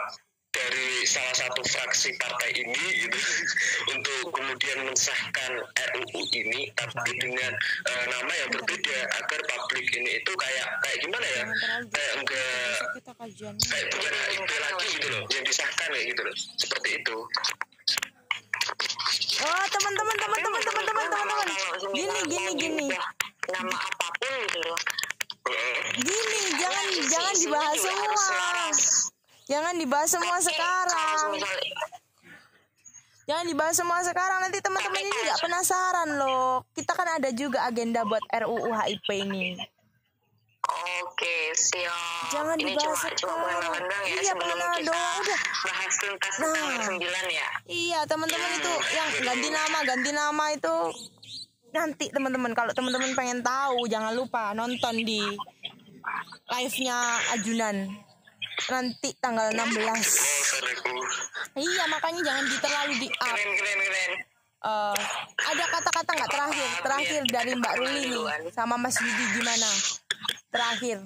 dari 0.59 1.07
salah 1.07 1.35
satu 1.39 1.63
fraksi 1.63 2.11
partai 2.19 2.51
ini 2.59 3.07
gitu 3.07 3.19
untuk 3.95 4.35
kemudian 4.35 4.79
mensahkan 4.83 5.53
RUU 5.95 6.23
ini 6.35 6.67
tapi 6.75 7.11
dengan 7.23 7.53
eh, 7.87 8.05
nama 8.11 8.33
yang 8.35 8.51
berbeda 8.59 8.97
agar 9.15 9.41
publik 9.47 9.87
ini 9.95 10.19
itu 10.19 10.33
kayak 10.35 10.67
kayak 10.83 10.99
gimana 11.07 11.27
ya? 11.27 11.45
Kayak 11.87 12.13
enggak 12.19 12.79
kayak 13.63 13.87
bukan 13.95 14.13
HIP 14.29 14.51
lagi 14.59 14.87
gitu 14.99 15.07
loh 15.15 15.23
yang 15.31 15.45
disahkan 15.47 15.89
kayak 15.95 16.07
gitu 16.11 16.21
loh 16.27 16.35
seperti 16.59 16.89
itu. 16.99 17.17
Oh 19.39 19.65
teman-teman 19.71 20.17
teman-teman 20.19 20.61
teman-teman 20.67 21.07
teman-teman 21.07 21.47
gini 21.95 22.21
gini 22.27 22.51
gini. 22.59 22.87
nama 23.49 23.75
apa 23.79 24.07
pun 24.19 24.33
gitu 24.45 24.59
loh. 24.67 24.79
Gini 25.97 26.41
jangan 26.61 26.85
Isi- 26.93 27.09
jangan 27.09 27.35
dibahas 27.41 27.79
semua. 27.81 29.08
Jangan 29.49 29.75
dibahas 29.75 30.09
semua 30.13 30.39
sekarang 30.39 31.33
Jangan 33.29 33.45
dibahas 33.45 33.77
semua 33.77 34.01
sekarang 34.01 34.41
nanti 34.41 34.57
teman-teman 34.65 35.05
ini 35.05 35.13
nggak 35.13 35.45
penasaran 35.45 36.17
loh. 36.17 36.65
Kita 36.73 36.97
kan 36.97 37.21
ada 37.21 37.29
juga 37.29 37.61
agenda 37.69 38.01
buat 38.01 38.25
RUU 38.25 38.73
HIP 38.73 39.05
ini. 39.21 39.53
Oke, 41.05 41.53
siap. 41.53 42.33
Jangan 42.33 42.57
Ini 42.57 42.73
dibahas 42.73 43.05
cuma, 43.21 43.37
cuma 43.37 43.49
ya 43.53 44.17
Iya, 44.17 44.33
sebelum 44.33 44.57
kita 44.57 44.81
doang, 44.89 45.21
udah. 45.21 45.41
bahas 45.61 45.95
tuntas 46.01 46.35
Nah. 46.41 46.49
tanggal 46.57 46.81
9 46.89 47.27
ya. 47.29 47.49
Iya 47.69 48.01
teman-teman 48.09 48.51
itu 48.57 48.73
yang 48.97 49.09
ganti 49.21 49.49
nama 49.53 49.79
ganti 49.85 50.11
nama 50.17 50.45
itu 50.57 50.77
nanti 51.69 52.05
teman-teman 52.09 52.53
kalau 52.57 52.73
teman-teman 52.73 53.13
pengen 53.13 53.45
tahu 53.45 53.85
jangan 53.93 54.17
lupa 54.17 54.57
nonton 54.57 55.05
di 55.05 55.21
live-nya 56.49 56.97
Ajunan 57.37 58.08
nanti 58.67 59.15
tanggal 59.23 59.55
16. 59.55 59.55
Oh, 59.55 59.95
saudaraku. 59.95 60.95
Iya 61.55 61.85
makanya 61.87 62.21
jangan 62.27 62.45
di 62.51 62.57
terlalu 62.59 62.95
di 62.99 63.09
up. 63.09 63.39
Keren, 63.39 63.55
keren, 63.55 63.79
keren. 63.87 64.13
Eh, 64.59 65.03
ada 65.39 65.65
kata-kata 65.71 66.11
nggak 66.19 66.31
terakhir 66.35 66.69
terakhir 66.83 67.23
dari 67.31 67.55
Mbak 67.55 67.75
Ruli 67.79 68.11
nih 68.11 68.51
sama 68.51 68.75
Mas 68.75 68.99
Yudi 68.99 69.39
gimana 69.39 69.71
terakhir 70.51 70.99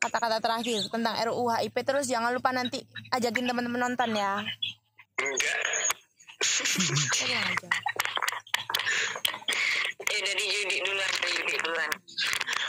kata-kata 0.00 0.40
terakhir 0.40 0.88
tentang 0.88 1.12
RUU 1.28 1.52
HIP 1.52 1.76
terus 1.84 2.08
jangan 2.08 2.32
lupa 2.32 2.56
nanti 2.56 2.80
ajakin 3.12 3.44
teman-teman 3.44 3.92
nonton 3.92 4.08
ya 4.16 4.40
Enggak. 5.20 5.60
Eh, 10.04 10.20
dari 10.20 10.44
Yudi 10.44 10.76
duluan, 10.84 11.12
dari 11.24 11.32
Yudi 11.40 11.56
duluan. 11.64 11.92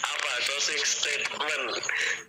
apa 0.06 0.32
closing 0.48 0.80
statement 0.88 1.68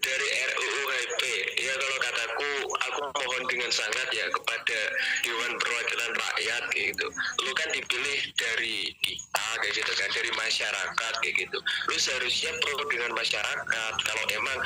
dari 0.02 0.28
RUU 0.50 0.82
HIP 0.90 1.22
ya 1.62 1.74
kalau 1.78 1.98
kataku 2.02 2.50
aku 2.74 3.00
mohon 3.14 3.42
dengan 3.46 3.70
sangat 3.70 4.08
ya 4.10 4.26
kepada 4.34 4.80
Dewan 5.22 5.52
Perwakilan 5.62 6.10
Rakyat 6.10 6.64
gitu. 6.74 7.06
Lu 7.38 7.50
kan 7.54 7.68
dipilih 7.70 8.20
dari 8.34 8.90
kita 8.98 9.46
kayak 9.62 9.74
gitu 9.78 9.92
kan 9.94 10.10
dari 10.10 10.30
masyarakat 10.34 11.12
kayak 11.22 11.34
gitu. 11.38 11.58
Lu 11.62 11.96
seharusnya 12.02 12.50
pro 12.58 12.82
dengan 12.90 13.12
masyarakat. 13.14 13.92
Kalau 14.02 14.24
emang 14.34 14.58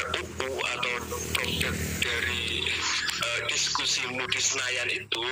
RUU 0.00 0.52
atau 0.72 0.92
produk 1.36 1.74
dari 2.00 2.64
eh, 3.20 3.40
diskusimu 3.52 4.24
di 4.32 4.40
itu 5.04 5.28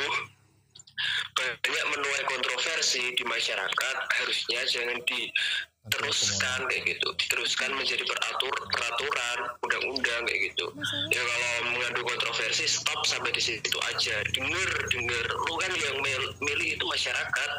banyak 1.60 1.86
menuai 1.96 2.24
kontroversi 2.28 3.14
di 3.16 3.24
masyarakat 3.24 3.96
harusnya 4.20 4.60
jangan 4.68 4.98
diteruskan 5.04 6.58
kayak 6.68 6.84
gitu. 6.84 7.08
Diteruskan 7.16 7.70
menjadi 7.76 8.04
peratur 8.04 8.54
peraturan 8.70 9.38
undang-undang 9.64 10.22
kayak 10.28 10.40
gitu. 10.52 10.66
Ya 11.12 11.22
kalau 11.22 11.52
mengandung 11.72 12.06
kontroversi 12.06 12.64
stop 12.68 13.00
sampai 13.08 13.32
di 13.32 13.42
situ 13.42 13.78
aja. 13.90 14.20
Denger 14.32 14.70
denger. 14.92 15.26
Lu 15.48 15.54
kan 15.58 15.72
yang 15.76 15.96
mil- 16.04 16.34
milih 16.44 16.68
itu 16.76 16.84
masyarakat. 16.84 17.50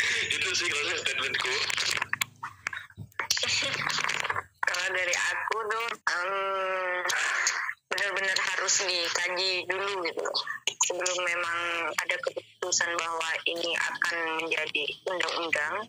Itu 0.32 0.48
sih 0.56 0.64
closing 0.72 0.96
statementku. 1.04 1.52
Kalau 4.70 4.88
dari 4.96 5.12
aku 5.12 5.56
tuh 5.68 5.86
benar-benar 8.00 8.38
harus 8.56 8.80
dikaji 8.88 9.68
dulu 9.68 10.00
gitu. 10.08 10.24
Sebelum 10.88 11.18
memang 11.20 11.58
ada 11.92 12.16
keputusan 12.16 12.96
bahwa 12.96 13.28
ini 13.44 13.76
akan 13.76 14.16
menjadi 14.40 14.84
undang-undang, 15.04 15.84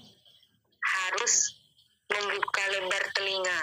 harus 0.84 1.56
membuka 2.12 2.64
lebar 2.76 3.04
telinga. 3.16 3.62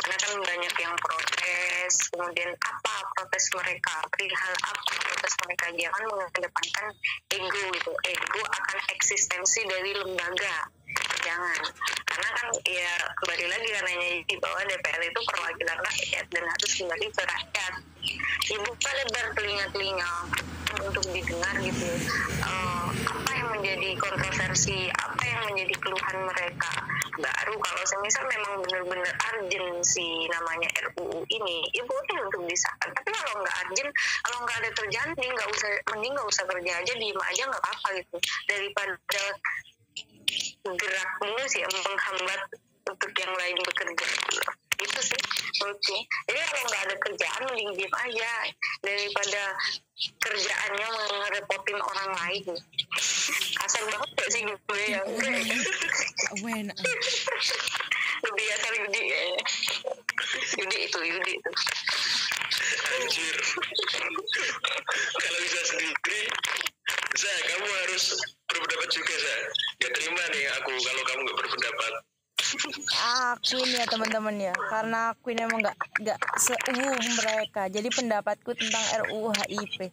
Karena 0.00 0.16
kan 0.16 0.32
banyak 0.40 0.74
yang 0.80 0.96
protes, 0.96 1.92
kemudian 2.08 2.50
apa 2.56 2.94
protes 3.20 3.44
mereka, 3.52 4.00
perihal 4.08 4.54
apa 4.64 4.92
protes 4.96 5.34
mereka, 5.44 5.66
jangan 5.76 6.02
mengedepankan 6.08 6.86
ego 7.36 7.62
gitu. 7.76 7.92
Ego 8.08 8.40
akan 8.48 8.78
eksistensi 8.96 9.60
dari 9.68 9.92
lembaga 9.92 10.72
jangan 11.22 11.60
karena 12.22 12.38
kan 12.38 12.48
ya 12.70 12.92
kembali 13.18 13.44
lagi 13.50 13.68
karenanya 13.74 14.08
di 14.30 14.34
bahwa 14.38 14.60
DPR 14.62 15.02
itu 15.02 15.20
perwakilan 15.26 15.78
rakyat 15.82 16.26
dan 16.30 16.44
harus 16.46 16.70
kembali 16.78 17.06
ke 17.10 17.22
rakyat. 17.26 17.74
Dibuka 18.46 18.90
lebar 18.94 19.26
telinga-telinga 19.34 20.12
untuk 20.86 21.04
didengar 21.10 21.54
gitu. 21.58 21.90
Eh, 22.46 22.86
apa 23.10 23.30
yang 23.34 23.48
menjadi 23.58 23.90
kontroversi 23.98 24.86
apa 24.94 25.22
yang 25.26 25.50
menjadi 25.50 25.74
keluhan 25.82 26.16
mereka? 26.30 26.72
Baru 27.18 27.58
kalau 27.58 27.82
semisal 27.90 28.22
memang 28.30 28.62
benar-benar 28.70 29.14
urgent 29.34 29.82
si 29.82 30.06
namanya 30.30 30.70
RUU 30.94 31.26
ini 31.26 31.66
ya 31.74 31.82
boleh 31.82 32.18
untuk 32.22 32.46
disahkan. 32.46 32.94
Tapi 33.02 33.10
kalau 33.18 33.42
nggak 33.42 33.56
urgent 33.66 33.90
kalau 34.22 34.38
nggak 34.46 34.58
ada 34.62 34.70
kerjaan 34.78 35.10
nggak 35.18 35.50
usah 35.58 35.70
mending 35.90 36.14
nggak 36.14 36.28
usah 36.30 36.44
kerja 36.46 36.72
aja 36.86 36.92
diem 36.94 37.18
aja 37.18 37.42
nggak 37.50 37.62
apa-apa 37.66 37.88
gitu. 37.98 38.16
Daripada 38.46 38.94
gerakmu 40.62 41.42
sih 41.50 41.60
yang 41.66 41.74
menghambat 41.74 42.40
untuk 42.86 43.12
yang 43.18 43.32
lain 43.34 43.56
bekerja. 43.66 44.06
Gitu. 44.06 44.42
itu 44.82 45.14
sih 45.14 45.20
menurutku 45.62 45.94
jadi 46.26 46.42
kalau 46.42 46.62
nggak 46.66 46.82
ada 46.90 46.96
kerjaan 46.98 47.42
mending 47.50 47.70
diem 47.78 47.94
aja. 48.02 48.32
Daripada 48.82 49.42
kerjaannya 50.18 50.88
ngerepotin 50.90 51.78
orang 51.78 52.10
lain. 52.18 52.44
Kasar 53.62 53.82
banget 53.86 54.10
gak 54.18 54.28
sih 54.34 54.42
gue 54.42 54.82
ya 54.90 55.00
Wen, 56.42 56.66
lebih 58.26 58.44
kasar 58.50 58.72
Yudi 58.74 59.02
kayaknya 59.06 59.42
Yudi 60.58 60.78
itu 60.90 60.98
Yudi 60.98 61.32
itu. 61.38 61.50
Anjir. 62.90 63.36
Kalau 65.14 65.38
bisa 65.46 65.60
sendiri 65.70 66.20
saya 67.12 67.38
kamu 67.54 67.66
harus 67.86 68.04
berpendapat 68.50 68.88
juga 68.90 69.14
saya 69.14 69.40
gak 69.84 69.92
terima 69.94 70.22
nih 70.32 70.44
aku 70.58 70.72
kalau 70.80 71.02
kamu 71.06 71.20
gak 71.28 71.38
berpendapat 71.44 71.92
akuin 73.52 73.68
ya 73.76 73.84
teman-teman 73.84 74.36
ya. 74.40 74.54
Karena 74.72 75.12
akuin 75.12 75.36
emang 75.44 75.60
nggak 75.60 75.76
nggak 76.00 76.18
seumum 76.40 76.96
mereka. 77.20 77.68
Jadi 77.68 77.88
pendapatku 77.92 78.56
tentang 78.56 78.80
RUU 79.04 79.28
HIP 79.36 79.92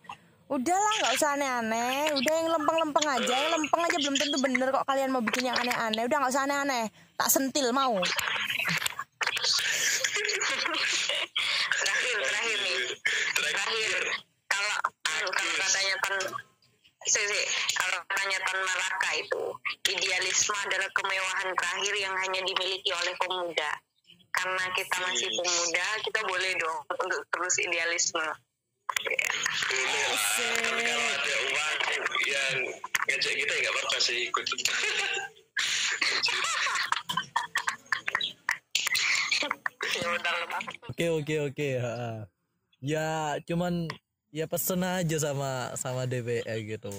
udahlah 0.49 0.93
nggak 1.03 1.13
usah 1.19 1.35
aneh-aneh. 1.35 2.15
Udah 2.15 2.33
yang 2.39 2.49
lempeng-lempeng 2.55 3.07
aja 3.19 3.35
yang 3.35 3.51
lempeng 3.59 3.83
aja. 3.83 3.97
Belum 3.99 4.15
tentu 4.15 4.39
bener 4.39 4.71
kok 4.71 4.87
kalian 4.87 5.11
mau 5.11 5.19
bikin 5.19 5.51
yang 5.51 5.59
aneh-aneh. 5.59 6.07
Udah 6.07 6.17
nggak 6.23 6.31
usah 6.31 6.47
aneh-aneh. 6.47 6.87
Tak 7.19 7.27
sentil 7.27 7.75
mau. 7.75 7.99
Terakhir 11.83 12.15
terakhir 12.15 12.57
nih. 12.63 12.79
Terakhir. 13.43 13.91
Kalau 14.47 14.75
kalau 15.03 15.29
katanya 15.35 15.95
tan 15.99 16.15
sih 17.11 17.25
sih 17.27 17.43
kalau 17.89 18.05
katanya 18.05 18.37
tan 18.45 18.59
Malaka 18.61 19.09
itu 19.17 19.43
idealisme 19.89 20.53
adalah 20.53 20.89
kemewahan 20.93 21.49
terakhir 21.57 21.95
yang 21.97 22.13
hanya 22.21 22.41
dimiliki 22.45 22.93
oleh 22.93 23.13
pemuda 23.17 23.71
karena 24.29 24.65
kita 24.77 24.95
masih 25.09 25.29
pemuda 25.33 25.87
kita 26.05 26.21
boleh 26.21 26.51
dong 26.61 26.79
untuk 26.85 27.21
terus 27.33 27.55
idealisme 27.65 28.27
boleh 30.69 30.93
lah 30.93 31.17
kalau 31.25 31.33
ada 31.33 31.33
uang 31.49 31.77
yang 32.29 32.57
ngajak 33.09 33.33
kita 33.41 33.53
ya 33.57 33.61
gak 33.65 33.73
apa-apa 33.73 33.97
sih 33.97 34.29
ikut 34.29 34.45
ya 34.45 34.57
Oke 40.89 41.07
oke 41.09 41.35
oke. 41.49 41.69
Ya 42.83 43.39
cuman 43.47 43.87
ya 44.29 44.45
pesen 44.45 44.83
aja 44.85 45.17
sama 45.17 45.73
sama 45.79 46.05
DPR 46.05 46.59
gitu. 46.61 46.93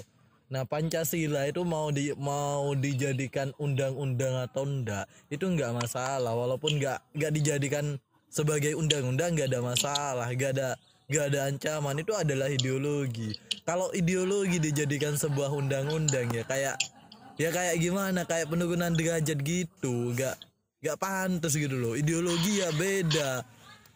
Nah 0.50 0.66
Pancasila 0.66 1.46
itu 1.46 1.62
mau 1.62 1.94
di 1.94 2.10
mau 2.18 2.74
dijadikan 2.74 3.54
undang-undang 3.62 4.50
atau 4.50 4.66
enggak 4.66 5.06
itu 5.30 5.46
enggak 5.46 5.70
masalah. 5.78 6.34
Walaupun 6.34 6.82
enggak 6.82 6.98
enggak 7.14 7.32
dijadikan 7.38 7.94
sebagai 8.26 8.74
undang-undang 8.74 9.38
enggak 9.38 9.54
ada 9.54 9.62
masalah 9.62 10.26
enggak 10.26 10.58
ada 10.58 10.68
enggak 11.06 11.24
ada 11.30 11.38
ancaman. 11.46 11.94
Itu 12.02 12.12
adalah 12.18 12.50
ideologi. 12.50 13.30
Kalau 13.62 13.94
ideologi 13.94 14.58
dijadikan 14.58 15.14
sebuah 15.14 15.54
undang-undang 15.54 16.34
ya 16.34 16.42
kayak 16.42 16.74
ya 17.38 17.54
kayak 17.54 17.78
gimana? 17.78 18.26
Kayak 18.26 18.50
penurunan 18.50 18.90
derajat 18.90 19.38
gitu. 19.46 20.18
Enggak 20.18 20.34
nggak 20.82 20.98
pantas 20.98 21.54
gitu 21.54 21.78
loh. 21.78 21.94
Ideologi 21.94 22.58
ya 22.58 22.74
beda 22.74 23.46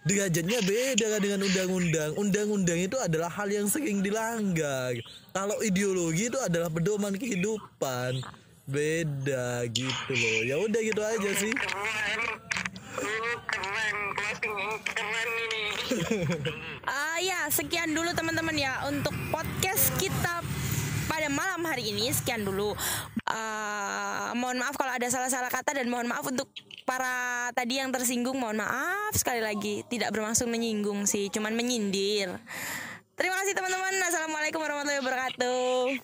derajatnya 0.04 0.60
beda 0.64 1.06
kan 1.16 1.20
dengan 1.20 1.40
undang-undang. 1.44 2.10
Undang-undang 2.20 2.78
itu 2.84 2.96
adalah 3.00 3.32
hal 3.32 3.48
yang 3.48 3.66
sering 3.66 4.04
dilanggar. 4.04 4.94
Kalau 5.32 5.58
ideologi 5.64 6.28
itu 6.28 6.38
adalah 6.38 6.68
pedoman 6.68 7.16
kehidupan. 7.16 8.20
Beda 8.64 9.68
gitu 9.68 10.12
loh. 10.12 10.40
Ya 10.44 10.56
udah 10.60 10.80
gitu 10.80 11.02
aja 11.04 11.30
sih. 11.36 11.52
Keren 11.52 12.22
keren 14.94 15.28
ini. 15.50 15.64
Ah 16.84 17.18
ya, 17.20 17.48
sekian 17.48 17.92
dulu 17.96 18.12
teman-teman 18.12 18.56
ya 18.56 18.84
untuk 18.88 19.14
podcast 19.32 19.92
kita 19.96 20.44
pada 21.06 21.28
malam 21.30 21.62
hari 21.64 21.94
ini. 21.94 22.10
Sekian 22.10 22.44
dulu. 22.44 22.76
Ah, 23.28 24.32
mohon 24.36 24.60
maaf 24.60 24.76
kalau 24.76 24.92
ada 24.92 25.08
salah-salah 25.08 25.48
kata 25.52 25.76
dan 25.76 25.86
mohon 25.88 26.10
maaf 26.10 26.24
untuk 26.26 26.50
para 26.84 27.48
tadi 27.56 27.80
yang 27.80 27.94
tersinggung. 27.94 28.36
Mohon 28.36 28.66
maaf 28.66 29.12
sekali 29.16 29.40
lagi. 29.40 29.86
Tidak 29.86 30.10
bermaksud 30.10 30.50
menyinggung 30.50 31.08
sih, 31.08 31.30
cuman 31.32 31.54
menyindir. 31.56 32.34
Terima 33.14 33.38
kasih 33.38 33.54
teman-teman. 33.54 33.94
Assalamualaikum 34.10 34.58
warahmatullahi 34.58 35.00
wabarakatuh. 35.00 36.02